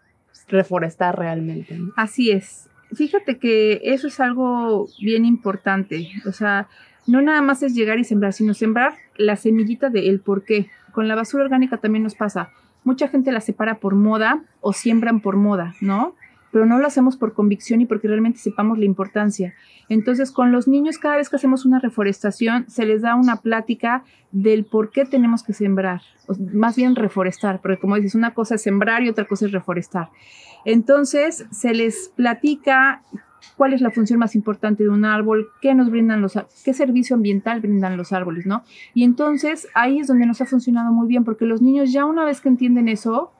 reforestar 0.48 1.18
realmente? 1.18 1.78
Así 1.96 2.32
es. 2.32 2.68
Fíjate 2.94 3.38
que 3.38 3.82
eso 3.84 4.08
es 4.08 4.20
algo 4.20 4.88
bien 5.00 5.26
importante. 5.26 6.10
O 6.26 6.32
sea, 6.32 6.68
no 7.06 7.22
nada 7.22 7.44
más 7.44 7.62
es 7.62 7.76
llegar 7.76 8.00
y 8.00 8.04
sembrar, 8.04 8.34
sino 8.34 8.56
sembrar 8.56 8.94
la 9.16 9.36
semillita 9.36 9.90
de 9.90 10.10
el 10.10 10.22
por 10.22 10.44
qué. 10.44 10.70
Con 10.92 11.08
la 11.08 11.14
basura 11.14 11.44
orgánica 11.44 11.78
también 11.78 12.04
nos 12.04 12.16
pasa 12.16 12.50
mucha 12.84 13.08
gente 13.08 13.32
la 13.32 13.42
separa 13.42 13.80
por 13.80 13.96
moda 13.96 14.44
o 14.62 14.74
siembran 14.74 15.22
por 15.22 15.36
moda, 15.36 15.76
¿no? 15.82 16.16
Pero 16.52 16.66
no 16.66 16.80
lo 16.80 16.88
hacemos 16.88 17.16
por 17.16 17.34
convicción 17.34 17.82
y 17.82 17.86
porque 17.86 18.08
realmente 18.08 18.40
sepamos 18.40 18.80
la 18.80 18.86
importancia. 18.86 19.54
Entonces, 19.88 20.32
con 20.32 20.52
los 20.52 20.68
niños, 20.68 20.98
cada 20.98 21.18
vez 21.18 21.30
que 21.30 21.36
hacemos 21.36 21.66
una 21.66 21.80
reforestación, 21.80 22.68
se 22.68 22.86
les 22.86 23.02
da 23.04 23.16
una 23.16 23.38
plática 23.38 24.04
del 24.32 24.66
por 24.66 24.90
qué 24.90 25.06
tenemos 25.06 25.44
que 25.44 25.54
sembrar, 25.54 26.02
o 26.28 26.34
más 26.54 26.76
bien 26.76 26.96
reforestar, 26.96 27.62
porque 27.62 27.80
como 27.80 27.96
dices, 27.96 28.16
una 28.16 28.34
cosa 28.34 28.56
es 28.56 28.64
sembrar 28.64 29.04
y 29.04 29.10
otra 29.10 29.26
cosa 29.26 29.46
es 29.46 29.52
reforestar. 29.52 30.10
Entonces, 30.66 31.46
se 31.52 31.74
les 31.74 32.12
platica 32.16 33.04
cuál 33.58 33.74
es 33.74 33.82
la 33.82 33.92
función 33.92 34.20
más 34.20 34.36
importante 34.36 34.84
de 34.84 34.90
un 34.90 35.06
árbol, 35.06 35.50
qué 35.62 35.74
nos 35.76 35.90
brindan 35.90 36.22
los 36.22 36.38
qué 36.64 36.74
servicio 36.74 37.16
ambiental 37.16 37.62
brindan 37.62 37.98
los 37.98 38.14
árboles, 38.14 38.46
¿no? 38.46 38.64
Y 38.94 39.04
entonces 39.04 39.68
ahí 39.74 40.00
es 40.00 40.08
donde 40.08 40.26
nos 40.26 40.42
ha 40.42 40.46
funcionado 40.46 40.92
muy 40.92 41.08
bien 41.08 41.24
porque 41.24 41.46
los 41.46 41.62
niños 41.62 41.92
ya 41.92 42.06
una 42.06 42.26
vez 42.26 42.42
que 42.42 42.50
entienden 42.50 42.88
eso, 42.88 43.32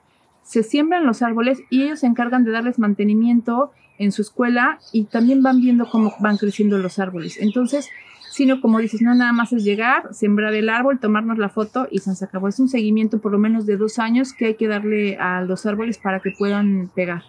se 0.44 0.64
siembran 0.64 1.06
los 1.06 1.22
árboles 1.22 1.60
y 1.70 1.84
ellos 1.84 2.00
se 2.00 2.08
encargan 2.08 2.44
de 2.44 2.52
darles 2.52 2.80
mantenimiento 2.80 3.72
en 3.98 4.12
su 4.12 4.22
escuela 4.22 4.80
y 4.92 5.04
también 5.04 5.44
van 5.44 5.60
viendo 5.62 5.88
cómo 5.90 6.14
van 6.20 6.38
creciendo 6.38 6.78
los 6.78 7.00
árboles. 7.00 7.38
Entonces, 7.40 7.90
sino 8.32 8.62
como 8.62 8.80
dices, 8.80 9.02
no 9.02 9.14
nada 9.14 9.34
más 9.34 9.52
es 9.54 9.64
llegar, 9.64 10.14
sembrar 10.14 10.54
el 10.54 10.70
árbol, 10.70 11.00
tomarnos 11.00 11.38
la 11.38 11.50
foto 11.50 11.88
y 11.92 12.00
se 12.00 12.24
acabó. 12.24 12.48
Es 12.48 12.60
un 12.60 12.70
seguimiento 12.70 13.20
por 13.20 13.32
lo 13.32 13.38
menos 13.38 13.66
de 13.66 13.78
dos 13.78 14.00
años 14.00 14.34
que 14.34 14.46
hay 14.46 14.56
que 14.56 14.68
darle 14.68 15.18
a 15.18 15.42
los 15.42 15.66
árboles 15.66 15.98
para 15.98 16.20
que 16.20 16.32
puedan 16.32 16.90
pegar 16.96 17.24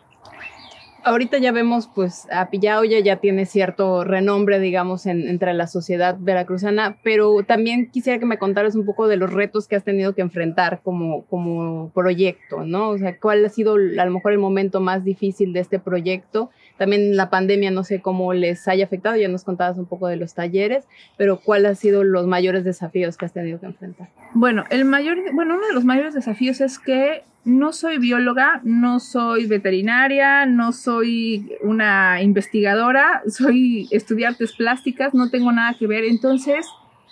ahorita 1.04 1.38
ya 1.38 1.52
vemos, 1.52 1.88
pues, 1.94 2.26
a 2.30 2.50
Pillaoya 2.50 3.00
ya 3.00 3.16
tiene 3.16 3.46
cierto 3.46 4.04
renombre, 4.04 4.60
digamos, 4.60 5.06
en, 5.06 5.28
entre 5.28 5.54
la 5.54 5.66
sociedad 5.66 6.16
veracruzana, 6.18 6.96
pero 7.02 7.42
también 7.44 7.90
quisiera 7.90 8.18
que 8.18 8.26
me 8.26 8.38
contaras 8.38 8.74
un 8.74 8.84
poco 8.84 9.08
de 9.08 9.16
los 9.16 9.32
retos 9.32 9.68
que 9.68 9.76
has 9.76 9.84
tenido 9.84 10.14
que 10.14 10.22
enfrentar 10.22 10.80
como, 10.82 11.24
como 11.26 11.90
proyecto, 11.94 12.64
¿no? 12.64 12.90
O 12.90 12.98
sea, 12.98 13.18
¿cuál 13.18 13.44
ha 13.44 13.48
sido 13.48 13.74
a 13.74 14.04
lo 14.04 14.10
mejor 14.10 14.32
el 14.32 14.38
momento 14.38 14.80
más 14.80 15.04
difícil 15.04 15.52
de 15.52 15.60
este 15.60 15.78
proyecto? 15.78 16.50
También 16.78 17.16
la 17.16 17.30
pandemia, 17.30 17.70
no 17.70 17.84
sé 17.84 18.00
cómo 18.00 18.32
les 18.32 18.66
haya 18.68 18.84
afectado, 18.84 19.16
ya 19.16 19.28
nos 19.28 19.44
contabas 19.44 19.78
un 19.78 19.86
poco 19.86 20.08
de 20.08 20.16
los 20.16 20.34
talleres, 20.34 20.86
pero 21.16 21.40
¿cuáles 21.40 21.70
han 21.70 21.76
sido 21.76 22.04
los 22.04 22.26
mayores 22.26 22.64
desafíos 22.64 23.16
que 23.16 23.26
has 23.26 23.32
tenido 23.32 23.60
que 23.60 23.66
enfrentar? 23.66 24.08
Bueno, 24.34 24.64
el 24.70 24.84
mayor, 24.84 25.18
bueno, 25.32 25.54
uno 25.54 25.66
de 25.66 25.74
los 25.74 25.84
mayores 25.84 26.14
desafíos 26.14 26.60
es 26.60 26.78
que 26.78 27.22
no 27.44 27.72
soy 27.72 27.98
bióloga, 27.98 28.60
no 28.64 29.00
soy 29.00 29.46
veterinaria, 29.46 30.44
no 30.44 30.72
soy 30.72 31.52
una 31.62 32.22
investigadora, 32.22 33.22
soy 33.28 33.88
estudiantes 33.90 34.54
plásticas, 34.54 35.14
no 35.14 35.30
tengo 35.30 35.50
nada 35.50 35.74
que 35.78 35.86
ver. 35.86 36.04
Entonces, 36.04 36.66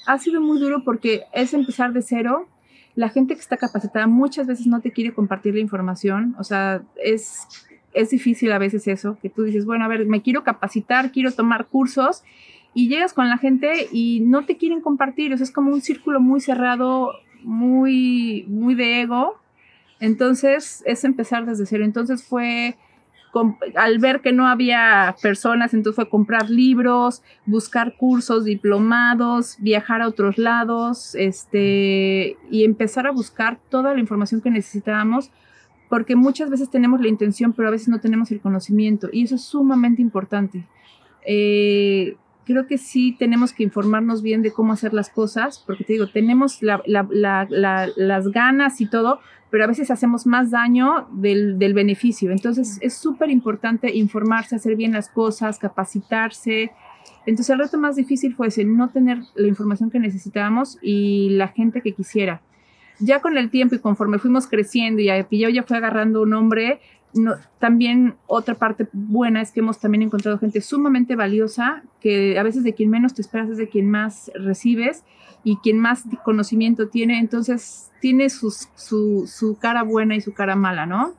ha 0.07 0.19
sido 0.19 0.41
muy 0.41 0.59
duro 0.61 0.85
porque 0.85 1.23
es 1.33 1.55
empezar 1.55 1.93
de 1.93 2.03
cero. 2.03 2.47
La 2.95 3.09
gente 3.09 3.35
que 3.35 3.41
está 3.41 3.57
capacitada 3.57 4.07
muchas 4.07 4.47
veces 4.47 4.67
no 4.67 4.81
te 4.81 4.93
quiere 4.93 5.15
compartir 5.15 5.55
la 5.55 5.61
información, 5.61 6.35
o 6.39 6.45
sea, 6.45 6.83
es, 7.03 7.47
es 7.95 8.11
difícil 8.11 8.51
a 8.53 8.59
veces 8.59 8.89
eso, 8.89 9.17
que 9.23 9.31
tú 9.31 9.45
dices, 9.45 9.65
bueno, 9.65 9.85
a 9.85 9.89
ver, 9.89 10.05
me 10.07 10.21
quiero 10.21 10.43
capacitar, 10.43 11.13
quiero 11.13 11.31
tomar 11.31 11.67
cursos 11.67 12.25
y 12.75 12.89
llegas 12.89 13.13
con 13.15 13.29
la 13.29 13.39
gente 13.39 13.89
y 13.93 14.21
no 14.21 14.45
te 14.45 14.57
quieren 14.57 14.81
compartir, 14.81 15.33
o 15.33 15.37
sea, 15.37 15.45
es 15.45 15.53
como 15.53 15.73
un 15.73 15.81
círculo 15.81 16.21
muy 16.21 16.41
cerrado, 16.41 17.13
muy, 17.45 18.45
muy 18.49 18.75
de 18.75 19.03
ego 19.03 19.39
entonces 20.01 20.83
es 20.87 21.05
empezar 21.05 21.47
desde 21.47 21.67
cero. 21.67 21.85
Entonces 21.85 22.23
fue, 22.23 22.77
al 23.75 23.99
ver 23.99 24.21
que 24.21 24.33
no 24.33 24.47
había 24.47 25.15
personas, 25.23 25.75
entonces 25.75 25.97
fue 25.97 26.09
comprar 26.09 26.51
libros, 26.51 27.23
buscar 27.47 27.97
cursos, 27.97 28.45
diplomados, 28.45 29.57
viajar 29.61 30.03
a 30.03 30.09
otros 30.09 30.39
lados, 30.39 31.15
este, 31.15 32.37
y 32.51 32.65
empezar 32.65 33.07
a 33.07 33.13
buscar 33.13 33.59
toda 33.69 33.95
la 33.95 34.01
información 34.01 34.41
que 34.41 34.51
necesitábamos, 34.51 35.31
porque 35.89 36.17
muchas 36.17 36.51
veces 36.51 36.71
tenemos 36.71 37.01
la 37.01 37.09
intención, 37.09 37.53
pero 37.53 37.69
a 37.69 37.71
veces 37.71 37.89
no 37.89 38.01
tenemos 38.01 38.31
el 38.31 38.41
conocimiento, 38.41 39.09
y 39.13 39.25
eso 39.25 39.35
es 39.35 39.43
sumamente 39.43 40.03
importante. 40.03 40.67
Eh, 41.27 42.17
creo 42.49 42.67
que 42.67 42.79
sí 42.79 43.15
tenemos 43.19 43.53
que 43.53 43.63
informarnos 43.63 44.23
bien 44.23 44.41
de 44.41 44.53
cómo 44.53 44.73
hacer 44.73 44.95
las 44.95 45.11
cosas, 45.11 45.63
porque 45.67 45.85
te 45.85 45.93
digo, 45.93 46.09
tenemos 46.09 46.61
las 46.63 48.29
ganas 48.29 48.81
y 48.81 48.87
todo, 48.87 49.21
pero 49.51 49.65
a 49.65 49.67
veces 49.67 49.91
hacemos 49.91 50.27
más 50.27 50.51
daño 50.51 51.07
del, 51.13 51.59
del 51.59 51.75
beneficio. 51.75 52.33
Entonces 52.33 52.79
es 52.81 52.95
súper 52.95 53.31
importante 53.31 53.95
informarse, 53.95 54.57
hacer 54.57 54.77
bien 54.77 54.93
las 54.93 55.11
cosas, 55.11 55.59
capacitarse. 55.59 56.73
Entonces 57.27 57.51
el 57.51 57.59
reto 57.59 57.77
más 57.77 57.97
difícil 57.97 58.35
fue 58.35 58.47
ese, 58.47 58.65
no 58.65 58.89
tener 58.89 59.19
la 59.35 59.47
información 59.47 59.91
que 59.91 59.99
necesitábamos 59.99 60.79
y 60.81 61.29
la 61.33 61.49
gente 61.49 61.83
que 61.83 61.93
quisiera. 61.93 62.41
Ya 62.99 63.21
con 63.21 63.37
el 63.37 63.51
tiempo 63.51 63.75
y 63.75 63.79
conforme 63.79 64.19
fuimos 64.19 64.47
creciendo 64.47 65.03
y 65.03 65.39
yo 65.39 65.49
ya 65.51 65.63
fue 65.65 65.77
agarrando 65.77 66.23
un 66.23 66.31
nombre, 66.31 66.81
no, 67.15 67.35
también 67.59 68.17
otra 68.27 68.55
parte 68.55 68.89
buena 68.93 69.41
es 69.41 69.51
que 69.51 69.61
hemos 69.61 69.79
también 69.79 70.03
encontrado 70.03 70.39
gente 70.39 70.61
sumamente 70.61 71.17
valiosa, 71.17 71.83
que 72.01 72.39
a 72.39 72.43
veces 72.43 72.65
de 72.65 72.75
quien 72.75 72.91
menos 72.91 73.15
te 73.15 73.23
esperas 73.23 73.49
es 73.51 73.57
de 73.57 73.69
quien 73.69 73.91
más 73.91 74.31
recibes 74.35 75.05
y 75.45 75.57
quien 75.59 75.79
más 75.79 76.05
conocimiento 76.25 76.89
tiene, 76.89 77.19
entonces 77.19 77.91
tiene 78.01 78.29
su, 78.31 78.51
su 78.51 79.59
cara 79.61 79.83
buena 79.83 80.17
y 80.17 80.21
su 80.21 80.35
cara 80.35 80.57
mala, 80.57 80.87
¿no? 80.87 81.15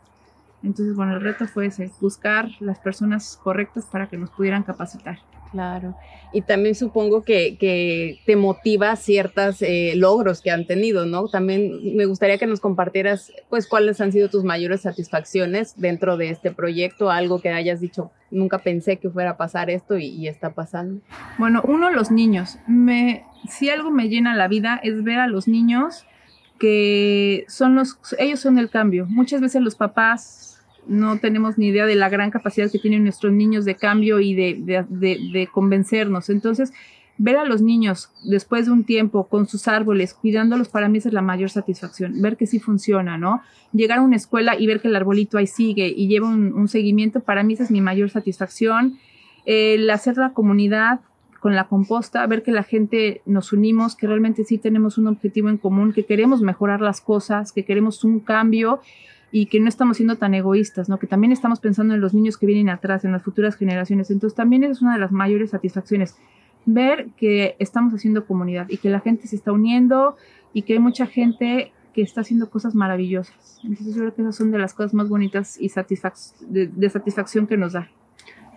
Entonces, 0.61 0.95
bueno, 0.95 1.15
el 1.15 1.21
reto 1.21 1.47
fue 1.47 1.67
ese, 1.67 1.91
buscar 2.01 2.49
las 2.59 2.79
personas 2.79 3.39
correctas 3.41 3.85
para 3.85 4.07
que 4.07 4.17
nos 4.17 4.29
pudieran 4.29 4.63
capacitar. 4.63 5.19
Claro. 5.51 5.95
Y 6.31 6.41
también 6.41 6.75
supongo 6.75 7.23
que, 7.23 7.57
que 7.57 8.19
te 8.25 8.35
motiva 8.35 8.95
ciertos 8.95 9.61
eh, 9.63 9.93
logros 9.95 10.41
que 10.41 10.51
han 10.51 10.67
tenido, 10.67 11.05
¿no? 11.05 11.27
También 11.27 11.95
me 11.95 12.05
gustaría 12.05 12.37
que 12.37 12.45
nos 12.45 12.59
compartieras, 12.59 13.31
pues, 13.49 13.67
cuáles 13.67 13.99
han 13.99 14.11
sido 14.11 14.29
tus 14.29 14.43
mayores 14.43 14.81
satisfacciones 14.81 15.73
dentro 15.75 16.17
de 16.17 16.29
este 16.29 16.51
proyecto, 16.51 17.09
algo 17.09 17.41
que 17.41 17.49
hayas 17.49 17.79
dicho, 17.79 18.11
nunca 18.29 18.59
pensé 18.59 18.97
que 18.97 19.09
fuera 19.09 19.31
a 19.31 19.37
pasar 19.37 19.71
esto 19.71 19.97
y, 19.97 20.05
y 20.05 20.27
está 20.27 20.53
pasando. 20.53 21.01
Bueno, 21.39 21.63
uno, 21.65 21.89
los 21.89 22.11
niños. 22.11 22.59
Me, 22.67 23.25
si 23.49 23.69
algo 23.69 23.89
me 23.89 24.07
llena 24.07 24.35
la 24.35 24.47
vida 24.47 24.79
es 24.83 25.03
ver 25.03 25.19
a 25.19 25.27
los 25.27 25.47
niños 25.47 26.05
que 26.59 27.45
son 27.47 27.73
los, 27.73 27.97
ellos 28.19 28.39
son 28.39 28.59
el 28.59 28.69
cambio. 28.69 29.07
Muchas 29.07 29.41
veces 29.41 29.61
los 29.61 29.75
papás 29.75 30.48
no 30.89 31.19
tenemos 31.19 31.57
ni 31.57 31.67
idea 31.67 31.85
de 31.85 31.95
la 31.95 32.09
gran 32.09 32.31
capacidad 32.31 32.69
que 32.69 32.79
tienen 32.79 33.03
nuestros 33.03 33.31
niños 33.31 33.63
de 33.63 33.75
cambio 33.75 34.19
y 34.19 34.33
de, 34.33 34.85
de, 34.89 35.47
convencernos. 35.51 36.29
Entonces, 36.29 36.73
ver 37.17 37.37
a 37.37 37.45
los 37.45 37.61
niños 37.61 38.11
después 38.23 38.65
de 38.65 38.71
un 38.71 38.83
tiempo 38.83 39.27
con 39.27 39.47
sus 39.47 39.67
árboles, 39.67 40.13
cuidándolos, 40.13 40.69
para 40.69 40.89
mí 40.89 40.97
es 40.97 41.05
la 41.13 41.21
mayor 41.21 41.49
satisfacción, 41.49 42.21
ver 42.21 42.37
que 42.37 42.47
sí 42.47 42.59
funciona, 42.59 43.17
¿no? 43.17 43.41
Llegar 43.71 43.99
a 43.99 44.01
una 44.01 44.15
escuela 44.15 44.57
y 44.59 44.67
ver 44.67 44.81
que 44.81 44.87
el 44.87 44.95
arbolito 44.95 45.37
ahí 45.37 45.47
sigue 45.47 45.93
y 45.95 46.07
lleva 46.07 46.27
un, 46.27 46.53
un 46.53 46.67
seguimiento, 46.67 47.19
para 47.19 47.43
mí 47.43 47.53
esa 47.53 47.63
es 47.63 47.71
mi 47.71 47.81
mayor 47.81 48.09
satisfacción. 48.09 48.97
El 49.45 49.89
hacer 49.89 50.17
la 50.17 50.33
comunidad 50.33 51.01
con 51.39 51.55
la 51.55 51.67
composta, 51.67 52.25
ver 52.27 52.43
que 52.43 52.51
la 52.51 52.63
gente 52.63 53.21
nos 53.25 53.53
unimos, 53.53 53.95
que 53.95 54.07
realmente 54.07 54.43
sí 54.43 54.57
tenemos 54.57 54.97
un 54.97 55.07
objetivo 55.07 55.49
en 55.49 55.57
común, 55.57 55.93
que 55.93 56.05
queremos 56.05 56.41
mejorar 56.41 56.81
las 56.81 56.99
cosas, 56.99 57.51
que 57.51 57.63
queremos 57.63 58.03
un 58.03 58.19
cambio 58.19 58.81
y 59.31 59.45
que 59.45 59.59
no 59.59 59.69
estamos 59.69 59.97
siendo 59.97 60.17
tan 60.17 60.33
egoístas, 60.33 60.89
¿no? 60.89 60.97
Que 60.97 61.07
también 61.07 61.31
estamos 61.31 61.59
pensando 61.59 61.93
en 61.93 62.01
los 62.01 62.13
niños 62.13 62.37
que 62.37 62.45
vienen 62.45 62.69
atrás, 62.69 63.05
en 63.05 63.11
las 63.11 63.23
futuras 63.23 63.55
generaciones. 63.55 64.09
Entonces 64.11 64.35
también 64.35 64.63
es 64.63 64.81
una 64.81 64.93
de 64.93 64.99
las 64.99 65.11
mayores 65.11 65.51
satisfacciones 65.51 66.15
ver 66.65 67.07
que 67.17 67.55
estamos 67.59 67.93
haciendo 67.93 68.25
comunidad 68.25 68.67
y 68.69 68.77
que 68.77 68.89
la 68.89 68.99
gente 68.99 69.27
se 69.27 69.35
está 69.35 69.51
uniendo 69.51 70.15
y 70.53 70.63
que 70.63 70.73
hay 70.73 70.79
mucha 70.79 71.05
gente 71.05 71.71
que 71.93 72.01
está 72.01 72.21
haciendo 72.21 72.49
cosas 72.49 72.75
maravillosas. 72.75 73.59
Entonces 73.63 73.95
yo 73.95 74.01
creo 74.01 74.15
que 74.15 74.21
esas 74.21 74.35
son 74.35 74.51
de 74.51 74.59
las 74.59 74.73
cosas 74.73 74.93
más 74.93 75.09
bonitas 75.09 75.57
y 75.59 75.71
de 76.47 76.89
satisfacción 76.89 77.47
que 77.47 77.57
nos 77.57 77.73
da. 77.73 77.89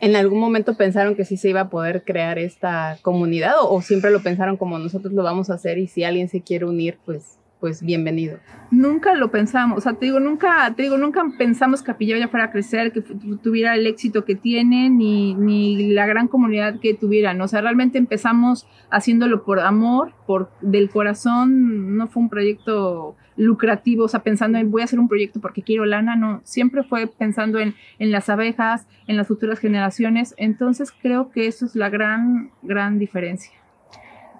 ¿En 0.00 0.16
algún 0.16 0.40
momento 0.40 0.76
pensaron 0.76 1.14
que 1.14 1.24
sí 1.24 1.36
se 1.36 1.50
iba 1.50 1.60
a 1.60 1.70
poder 1.70 2.02
crear 2.04 2.38
esta 2.38 2.98
comunidad 3.02 3.54
o, 3.60 3.80
siempre 3.82 4.10
lo 4.10 4.20
pensaron 4.20 4.56
como 4.56 4.78
nosotros 4.78 5.12
lo 5.12 5.22
vamos 5.22 5.48
a 5.48 5.54
hacer 5.54 5.78
y 5.78 5.86
si 5.86 6.02
alguien 6.02 6.28
se 6.28 6.40
quiere 6.40 6.64
unir, 6.64 6.98
pues 7.04 7.38
pues 7.62 7.80
bienvenido. 7.80 8.40
Nunca 8.72 9.14
lo 9.14 9.30
pensamos, 9.30 9.78
o 9.78 9.80
sea, 9.80 9.92
te 9.92 10.06
digo, 10.06 10.18
nunca, 10.18 10.74
te 10.74 10.82
digo, 10.82 10.98
nunca 10.98 11.22
pensamos 11.38 11.80
que 11.80 12.06
ya 12.06 12.26
fuera 12.26 12.46
a 12.46 12.50
crecer, 12.50 12.90
que 12.90 13.02
tuviera 13.40 13.76
el 13.76 13.86
éxito 13.86 14.24
que 14.24 14.34
tiene, 14.34 14.90
ni, 14.90 15.34
ni 15.34 15.92
la 15.92 16.04
gran 16.06 16.26
comunidad 16.26 16.80
que 16.80 16.92
tuvieran. 16.92 17.40
O 17.40 17.46
sea, 17.46 17.60
realmente 17.60 17.98
empezamos 17.98 18.66
haciéndolo 18.90 19.44
por 19.44 19.60
amor, 19.60 20.12
por 20.26 20.50
del 20.60 20.90
corazón, 20.90 21.96
no 21.96 22.08
fue 22.08 22.24
un 22.24 22.30
proyecto 22.30 23.14
lucrativo, 23.36 24.06
o 24.06 24.08
sea, 24.08 24.24
pensando 24.24 24.58
en 24.58 24.72
voy 24.72 24.80
a 24.82 24.86
hacer 24.86 24.98
un 24.98 25.06
proyecto 25.06 25.40
porque 25.40 25.62
quiero 25.62 25.84
lana, 25.84 26.16
no, 26.16 26.40
siempre 26.42 26.82
fue 26.82 27.06
pensando 27.06 27.60
en, 27.60 27.76
en 28.00 28.10
las 28.10 28.28
abejas, 28.28 28.88
en 29.06 29.16
las 29.16 29.28
futuras 29.28 29.60
generaciones. 29.60 30.34
Entonces 30.36 30.90
creo 30.90 31.30
que 31.30 31.46
eso 31.46 31.64
es 31.64 31.76
la 31.76 31.90
gran, 31.90 32.50
gran 32.64 32.98
diferencia 32.98 33.61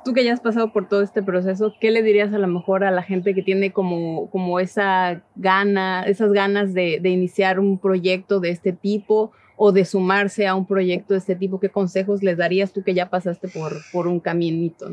tú 0.05 0.13
que 0.13 0.25
ya 0.25 0.33
has 0.33 0.41
pasado 0.41 0.73
por 0.73 0.89
todo 0.89 1.03
este 1.03 1.23
proceso, 1.23 1.75
¿qué 1.81 1.91
le 1.91 2.03
dirías 2.03 2.33
a 2.33 2.39
lo 2.39 2.49
mejor 2.49 2.85
a 2.85 2.91
la 2.91 3.03
gente 3.03 3.35
que 3.35 3.43
tiene 3.43 3.73
como, 3.73 4.31
como 4.31 4.61
esa 4.61 5.23
gana, 5.37 6.05
esas 6.05 6.33
ganas 6.33 6.75
de, 6.75 7.01
iniciar 7.05 7.61
un 7.61 7.79
proyecto 7.79 8.41
de 8.41 8.51
este 8.51 8.73
tipo 8.73 9.33
o 9.57 9.73
de 9.73 9.85
sumarse 9.85 10.47
a 10.47 10.55
un 10.55 10.67
proyecto 10.67 11.15
de 11.15 11.19
este 11.19 11.37
tipo? 11.37 11.61
¿Qué 11.61 11.69
consejos 11.69 12.23
les 12.23 12.37
darías 12.37 12.73
tú 12.73 12.83
que 12.83 12.95
ya 12.95 13.11
pasaste 13.11 13.49
por, 13.49 13.73
por 13.93 14.09
un 14.09 14.21
caminito? 14.21 14.91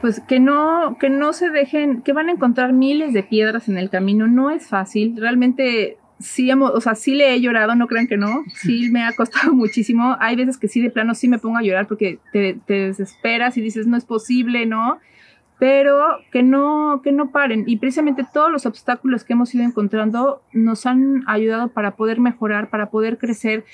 Pues 0.00 0.20
que 0.20 0.40
no, 0.40 0.96
que 0.98 1.10
no 1.10 1.32
se 1.32 1.50
dejen, 1.50 2.02
que 2.02 2.12
van 2.12 2.28
a 2.28 2.32
encontrar 2.32 2.72
miles 2.72 3.12
de 3.12 3.22
piedras 3.22 3.68
en 3.68 3.78
el 3.78 3.88
camino, 3.88 4.26
no 4.26 4.50
es 4.50 4.66
fácil, 4.66 5.16
realmente 5.16 5.98
sí, 6.22 6.50
o 6.50 6.80
sea, 6.80 6.94
sí 6.94 7.14
le 7.14 7.34
he 7.34 7.40
llorado, 7.40 7.74
no 7.74 7.86
crean 7.86 8.06
que 8.06 8.16
no, 8.16 8.44
sí 8.54 8.90
me 8.90 9.04
ha 9.04 9.12
costado 9.12 9.52
muchísimo. 9.54 10.16
Hay 10.20 10.36
veces 10.36 10.58
que 10.58 10.68
sí, 10.68 10.80
de 10.80 10.90
plano, 10.90 11.14
sí 11.14 11.28
me 11.28 11.38
pongo 11.38 11.58
a 11.58 11.62
llorar 11.62 11.86
porque 11.86 12.18
te, 12.32 12.58
desesperas 12.66 13.56
y 13.56 13.60
dices, 13.60 13.86
no 13.86 13.96
es 13.96 14.04
posible, 14.04 14.66
¿no? 14.66 14.98
Pero 15.58 16.18
que 16.32 16.42
no, 16.42 17.02
que 17.04 17.12
no 17.12 17.30
paren. 17.30 17.64
Y 17.66 17.76
precisamente 17.76 18.24
todos 18.32 18.50
los 18.50 18.66
obstáculos 18.66 19.22
que 19.22 19.34
hemos 19.34 19.54
ido 19.54 19.64
encontrando 19.64 20.42
nos 20.52 20.86
han 20.86 21.22
ayudado 21.28 21.68
para 21.68 21.94
poder 21.94 22.18
mejorar, 22.18 22.68
para 22.68 22.90
poder 22.90 23.18
crecer. 23.18 23.64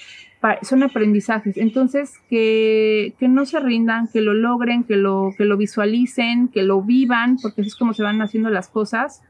son 0.62 0.82
aprendizajes. 0.82 1.56
Entonces, 1.56 2.12
que, 2.28 3.14
que, 3.18 3.28
no 3.28 3.46
se 3.46 3.58
rindan, 3.60 4.08
que 4.08 4.20
lo 4.20 4.34
logren, 4.34 4.84
que 4.84 4.96
lo, 4.96 5.30
que 5.38 5.46
lo 5.46 5.56
visualicen, 5.56 6.48
que 6.48 6.62
lo 6.62 6.82
vivan, 6.82 7.38
porque 7.40 7.62
así 7.62 7.68
es 7.68 7.76
como 7.76 7.94
se 7.94 8.02
van 8.02 8.20
haciendo 8.20 8.50
las 8.50 8.68
cosas 8.68 9.22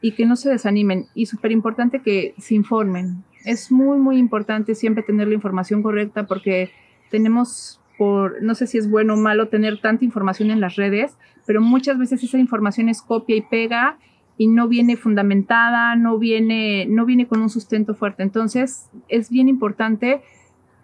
y 0.00 0.12
que 0.12 0.26
no 0.26 0.36
se 0.36 0.50
desanimen. 0.50 1.06
Y 1.14 1.26
súper 1.26 1.52
importante 1.52 2.00
que 2.00 2.34
se 2.38 2.54
informen. 2.54 3.24
Es 3.44 3.70
muy, 3.72 3.98
muy 3.98 4.18
importante 4.18 4.74
siempre 4.74 5.02
tener 5.02 5.28
la 5.28 5.34
información 5.34 5.82
correcta 5.82 6.26
porque 6.26 6.70
tenemos 7.10 7.80
por, 7.96 8.42
no 8.42 8.54
sé 8.54 8.66
si 8.66 8.78
es 8.78 8.88
bueno 8.88 9.14
o 9.14 9.16
malo 9.16 9.48
tener 9.48 9.80
tanta 9.80 10.04
información 10.04 10.50
en 10.50 10.60
las 10.60 10.76
redes, 10.76 11.16
pero 11.46 11.60
muchas 11.60 11.98
veces 11.98 12.22
esa 12.22 12.38
información 12.38 12.88
es 12.88 13.02
copia 13.02 13.36
y 13.36 13.42
pega 13.42 13.98
y 14.36 14.46
no 14.46 14.68
viene 14.68 14.96
fundamentada, 14.96 15.96
no 15.96 16.16
viene, 16.16 16.86
no 16.88 17.04
viene 17.04 17.26
con 17.26 17.42
un 17.42 17.50
sustento 17.50 17.94
fuerte. 17.94 18.22
Entonces, 18.22 18.88
es 19.08 19.30
bien 19.30 19.48
importante 19.48 20.22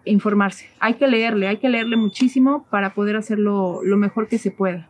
informarse. 0.03 0.69
Hay 0.79 0.95
que 0.95 1.07
leerle, 1.07 1.47
hay 1.47 1.57
que 1.57 1.69
leerle 1.69 1.95
muchísimo 1.95 2.65
para 2.69 2.93
poder 2.93 3.15
hacerlo 3.15 3.79
lo 3.83 3.95
mejor 3.95 4.27
que 4.27 4.37
se 4.37 4.51
pueda. 4.51 4.89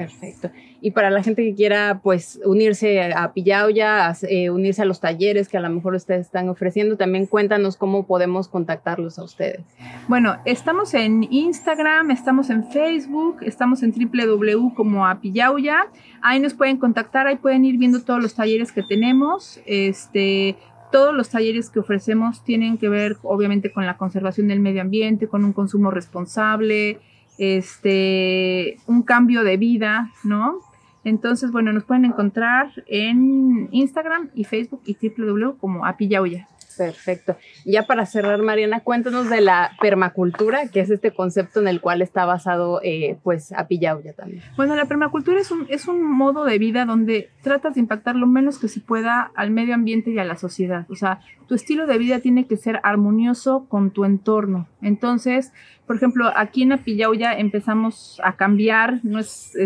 Perfecto. 0.00 0.50
Y 0.80 0.92
para 0.92 1.10
la 1.10 1.22
gente 1.22 1.44
que 1.44 1.54
quiera, 1.54 2.00
pues, 2.02 2.40
unirse 2.46 3.12
a 3.12 3.34
Pillauya, 3.34 4.14
eh, 4.22 4.48
unirse 4.48 4.80
a 4.80 4.86
los 4.86 4.98
talleres 4.98 5.50
que 5.50 5.58
a 5.58 5.60
lo 5.60 5.68
mejor 5.68 5.94
ustedes 5.94 6.22
están 6.26 6.48
ofreciendo, 6.48 6.96
también 6.96 7.26
cuéntanos 7.26 7.76
cómo 7.76 8.06
podemos 8.06 8.48
contactarlos 8.48 9.18
a 9.18 9.24
ustedes. 9.24 9.60
Bueno, 10.08 10.38
estamos 10.46 10.94
en 10.94 11.24
Instagram, 11.30 12.10
estamos 12.12 12.48
en 12.48 12.64
Facebook, 12.64 13.42
estamos 13.42 13.82
en 13.82 13.92
www 13.92 14.72
como 14.74 15.06
a 15.06 15.20
Pillauya. 15.20 15.88
Ahí 16.22 16.40
nos 16.40 16.54
pueden 16.54 16.78
contactar, 16.78 17.26
ahí 17.26 17.36
pueden 17.36 17.66
ir 17.66 17.76
viendo 17.76 18.00
todos 18.02 18.22
los 18.22 18.34
talleres 18.34 18.72
que 18.72 18.82
tenemos. 18.82 19.60
Este, 19.66 20.56
todos 20.90 21.14
los 21.14 21.28
talleres 21.28 21.68
que 21.68 21.80
ofrecemos 21.80 22.42
tienen 22.42 22.78
que 22.78 22.88
ver, 22.88 23.18
obviamente, 23.22 23.70
con 23.70 23.84
la 23.84 23.98
conservación 23.98 24.48
del 24.48 24.60
medio 24.60 24.80
ambiente, 24.80 25.28
con 25.28 25.44
un 25.44 25.52
consumo 25.52 25.90
responsable, 25.90 27.00
este, 27.40 28.76
un 28.86 29.02
cambio 29.02 29.42
de 29.44 29.56
vida, 29.56 30.10
¿no? 30.24 30.58
Entonces, 31.04 31.50
bueno, 31.50 31.72
nos 31.72 31.84
pueden 31.84 32.04
encontrar 32.04 32.70
en 32.86 33.68
Instagram 33.72 34.28
y 34.34 34.44
Facebook 34.44 34.82
y 34.84 34.94
www 34.94 35.56
como 35.56 35.86
Apillauya. 35.86 36.48
Perfecto. 36.76 37.36
Ya 37.64 37.86
para 37.86 38.06
cerrar, 38.06 38.40
Mariana, 38.42 38.80
cuéntanos 38.80 39.28
de 39.28 39.40
la 39.40 39.72
permacultura, 39.80 40.68
que 40.68 40.80
es 40.80 40.90
este 40.90 41.12
concepto 41.12 41.60
en 41.60 41.68
el 41.68 41.80
cual 41.80 42.02
está 42.02 42.24
basado, 42.24 42.80
eh, 42.82 43.18
pues, 43.22 43.52
Apillauya 43.52 44.12
también. 44.12 44.42
Bueno, 44.56 44.76
la 44.76 44.86
permacultura 44.86 45.40
es 45.40 45.50
un, 45.50 45.66
es 45.68 45.88
un 45.88 46.02
modo 46.02 46.44
de 46.44 46.58
vida 46.58 46.84
donde 46.84 47.30
tratas 47.42 47.74
de 47.74 47.80
impactar 47.80 48.16
lo 48.16 48.26
menos 48.26 48.58
que 48.58 48.68
se 48.68 48.80
pueda 48.80 49.30
al 49.34 49.50
medio 49.50 49.74
ambiente 49.74 50.10
y 50.10 50.18
a 50.18 50.24
la 50.24 50.36
sociedad. 50.36 50.86
O 50.88 50.94
sea, 50.94 51.20
tu 51.46 51.54
estilo 51.54 51.86
de 51.86 51.98
vida 51.98 52.20
tiene 52.20 52.46
que 52.46 52.56
ser 52.56 52.80
armonioso 52.82 53.66
con 53.68 53.90
tu 53.90 54.04
entorno. 54.04 54.68
Entonces, 54.82 55.52
por 55.86 55.96
ejemplo, 55.96 56.32
aquí 56.36 56.62
en 56.62 56.72
Apillauya 56.72 57.32
empezamos 57.32 58.20
a 58.22 58.36
cambiar, 58.36 59.00
no 59.02 59.18
es 59.18 59.56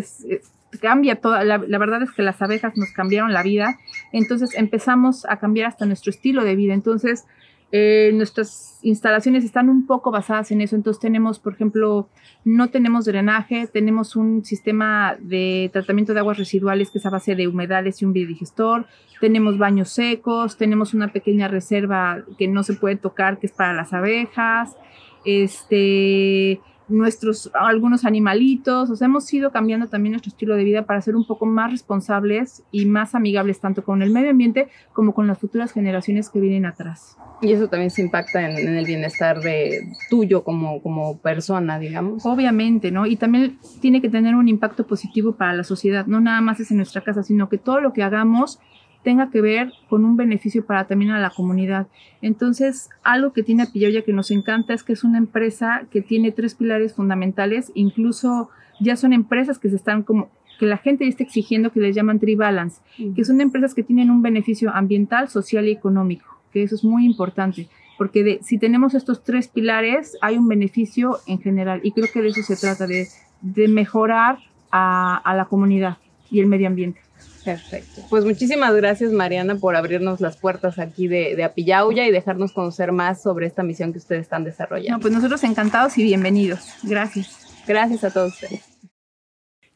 cambia 0.79 1.17
toda, 1.17 1.45
la, 1.45 1.59
verdad 1.59 2.03
es 2.03 2.13
que 2.13 2.23
las 2.23 2.41
abejas 2.43 2.77
nos 2.77 2.91
cambiaron 2.93 3.33
la 3.33 3.43
vida, 3.43 3.79
entonces 4.13 4.51
empezamos 4.57 5.27
a 5.27 5.39
cambiar 5.39 5.69
hasta 5.69 5.87
nuestro 5.87 6.11
estilo 6.11 6.45
de 6.45 6.57
vida, 6.57 6.75
entonces 6.75 7.25
eh, 7.73 8.13
nuestras 8.15 8.79
instalaciones 8.83 9.45
están 9.45 9.69
un 9.69 9.87
poco 9.87 10.11
basadas 10.11 10.51
en 10.53 10.61
eso, 10.61 10.77
entonces 10.77 11.01
tenemos, 11.01 11.39
por 11.39 11.55
ejemplo, 11.55 12.09
no 12.45 12.69
tenemos 12.69 13.05
drenaje, 13.05 13.67
tenemos 13.67 14.15
un 14.15 14.45
sistema 14.45 15.17
de 15.19 15.71
tratamiento 15.73 16.15
de 16.15 16.21
aguas 16.21 16.39
residuales 16.39 16.91
que 16.91 16.99
es 16.99 17.07
a 17.07 17.11
base 17.11 17.35
de 17.35 17.49
humedales 17.49 18.01
y 18.01 18.05
un 18.05 18.13
biodigestor, 18.13 18.87
tenemos 19.21 19.59
baños 19.59 19.89
secos, 19.89 20.57
tenemos 20.57 20.95
una 20.95 21.09
pequeña 21.09 21.49
reserva 21.49 22.23
que 22.39 22.47
no 22.47 22.63
se 22.63 22.75
puede 22.75 22.97
tocar, 22.97 23.39
que 23.39 23.47
es 23.47 23.53
para 23.53 23.73
las 23.73 23.93
abejas, 23.93 24.77
este 25.25 26.61
nuestros 26.89 27.51
algunos 27.55 28.05
animalitos, 28.05 28.91
o 28.91 28.97
sea, 28.97 29.07
hemos 29.07 29.33
ido 29.33 29.51
cambiando 29.51 29.89
también 29.89 30.13
nuestro 30.13 30.31
estilo 30.31 30.55
de 30.55 30.65
vida 30.65 30.85
para 30.85 31.01
ser 31.01 31.17
un 31.17 31.27
poco 31.27 31.47
más 31.47 31.71
responsables 31.71 32.63
y 32.71 32.85
más 32.87 33.15
amigables 33.15 33.61
tanto 33.61 33.85
con 33.85 34.03
el 34.03 34.11
medio 34.11 34.31
ambiente 34.31 34.69
como 34.93 35.15
con 35.15 35.27
las 35.27 35.39
futuras 35.39 35.73
generaciones 35.73 36.29
que 36.29 36.41
vienen 36.41 36.67
atrás. 36.67 37.17
Y 37.41 37.53
eso 37.53 37.69
también 37.69 37.91
se 37.91 38.03
impacta 38.03 38.49
en, 38.49 38.57
el 38.57 38.85
bienestar 38.85 39.41
de 39.41 39.89
tuyo 40.11 40.45
como, 40.45 40.83
como 40.83 41.19
persona, 41.19 41.79
digamos. 41.79 42.25
Obviamente, 42.27 42.91
¿no? 42.91 43.07
Y 43.07 43.17
también 43.17 43.59
tiene 43.81 44.01
que 44.01 44.09
tener 44.09 44.35
un 44.35 44.49
impacto 44.49 44.87
positivo 44.87 45.33
para 45.33 45.53
la 45.53 45.65
sociedad, 45.65 46.07
no 46.07 46.21
nada 46.21 46.41
más 46.41 46.61
es 46.61 46.71
en 46.71 46.79
nuestra 46.79 47.03
casa, 47.03 47.23
sino 47.23 47.49
que 47.49 47.59
todo 47.59 47.81
lo 47.81 47.93
que 47.93 48.03
hagamos 48.03 48.61
tenga 49.05 49.31
que 49.31 49.41
ver 49.41 49.73
con 49.89 50.05
un 50.05 50.17
beneficio 50.17 50.65
para 50.65 50.87
también 50.87 51.13
a 51.13 51.21
la 51.21 51.31
comunidad. 51.31 51.87
Entonces, 52.23 52.89
algo 53.05 53.33
que 53.33 53.45
tiene 53.45 53.63
Apilloya 53.63 54.03
que 54.03 54.15
nos 54.15 54.31
encanta 54.31 54.75
es 54.75 54.83
que 54.83 54.95
es 54.95 55.05
una 55.05 55.19
empresa 55.19 55.87
que 55.91 56.01
tiene 56.01 56.33
tres 56.33 56.55
pilares 56.55 56.95
fundamentales, 56.95 57.71
incluso 57.75 58.51
ya 58.81 58.97
son 58.97 59.13
empresas 59.13 59.59
que 59.59 59.69
se 59.69 59.77
están 59.77 60.03
como 60.03 60.31
que 60.59 60.67
la 60.67 60.79
gente 60.79 61.05
ya 61.05 61.11
está 61.11 61.23
exigiendo 61.23 61.71
que 61.71 61.81
les 61.81 61.95
llaman 61.95 62.19
Tribalance, 62.19 62.81
que 63.15 63.25
son 63.25 63.41
empresas 63.41 63.75
que 63.75 63.83
tienen 63.83 64.11
un 64.11 64.23
beneficio 64.23 64.71
ambiental, 64.75 65.29
social 65.29 65.67
y 65.69 65.73
económico, 65.73 66.27
que 66.53 66.63
eso 66.63 66.77
es 66.77 66.85
muy 66.85 67.05
importante, 67.05 67.69
porque 67.99 68.23
de, 68.23 68.39
si 68.43 68.59
tenemos 68.59 68.95
estos 68.95 69.25
tres 69.25 69.49
pilares 69.49 70.17
hay 70.23 70.37
un 70.37 70.49
beneficio 70.49 71.19
en 71.27 71.41
general 71.41 71.81
y 71.83 71.93
creo 71.93 72.07
que 72.13 72.23
de 72.23 72.29
eso 72.29 72.43
se 72.43 72.57
trata, 72.57 72.87
de, 72.87 73.09
de 73.43 73.69
mejorar 73.69 74.39
a, 74.71 75.17
a 75.17 75.35
la 75.35 75.47
comunidad 75.47 75.99
y 76.31 76.39
el 76.41 76.47
medio 76.47 76.69
ambiente. 76.69 77.01
Perfecto. 77.45 78.03
Pues 78.09 78.25
muchísimas 78.25 78.75
gracias, 78.75 79.13
Mariana, 79.13 79.57
por 79.57 79.77
abrirnos 79.77 80.21
las 80.21 80.37
puertas 80.37 80.79
aquí 80.79 81.09
de, 81.09 81.37
de 81.37 81.45
Apillauya 81.45 82.07
y 82.07 82.11
dejarnos 82.11 82.53
conocer 82.53 82.93
más 82.93 83.23
sobre 83.23 83.47
esta 83.47 83.63
misión 83.63 83.93
que 83.93 83.99
ustedes 83.99 84.23
están 84.23 84.45
desarrollando. 84.45 84.97
No, 84.97 85.01
pues 85.01 85.13
nosotros 85.13 85.45
encantados 85.45 85.99
y 85.99 86.03
bienvenidos. 86.05 86.61
Gracias. 86.83 87.47
Gracias 87.67 88.05
a 88.05 88.11
todos 88.11 88.35
ustedes. 88.35 88.63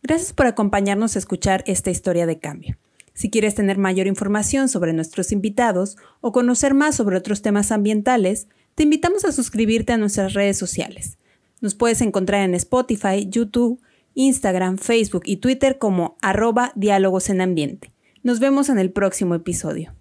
Gracias 0.02 0.32
por 0.32 0.46
acompañarnos 0.46 1.16
a 1.16 1.18
escuchar 1.18 1.64
esta 1.66 1.90
historia 1.90 2.26
de 2.26 2.38
cambio. 2.38 2.78
Si 3.12 3.30
quieres 3.30 3.56
tener 3.56 3.78
mayor 3.78 4.06
información 4.06 4.68
sobre 4.68 4.92
nuestros 4.92 5.32
invitados 5.32 5.96
o 6.20 6.32
conocer 6.32 6.72
más 6.72 6.94
sobre 6.94 7.16
otros 7.16 7.42
temas 7.42 7.72
ambientales, 7.72 8.46
te 8.76 8.84
invitamos 8.84 9.24
a 9.24 9.32
suscribirte 9.32 9.92
a 9.92 9.98
nuestras 9.98 10.34
redes 10.34 10.56
sociales. 10.56 11.18
Nos 11.60 11.74
puedes 11.74 12.00
encontrar 12.00 12.42
en 12.42 12.54
Spotify, 12.54 13.28
YouTube, 13.28 13.80
Instagram, 14.18 14.78
Facebook 14.78 15.22
y 15.24 15.36
Twitter 15.36 15.78
como 15.78 16.18
arroba 16.20 16.72
diálogos 16.74 17.30
en 17.30 17.40
ambiente. 17.40 17.92
Nos 18.24 18.40
vemos 18.40 18.68
en 18.68 18.78
el 18.78 18.90
próximo 18.90 19.36
episodio. 19.36 19.94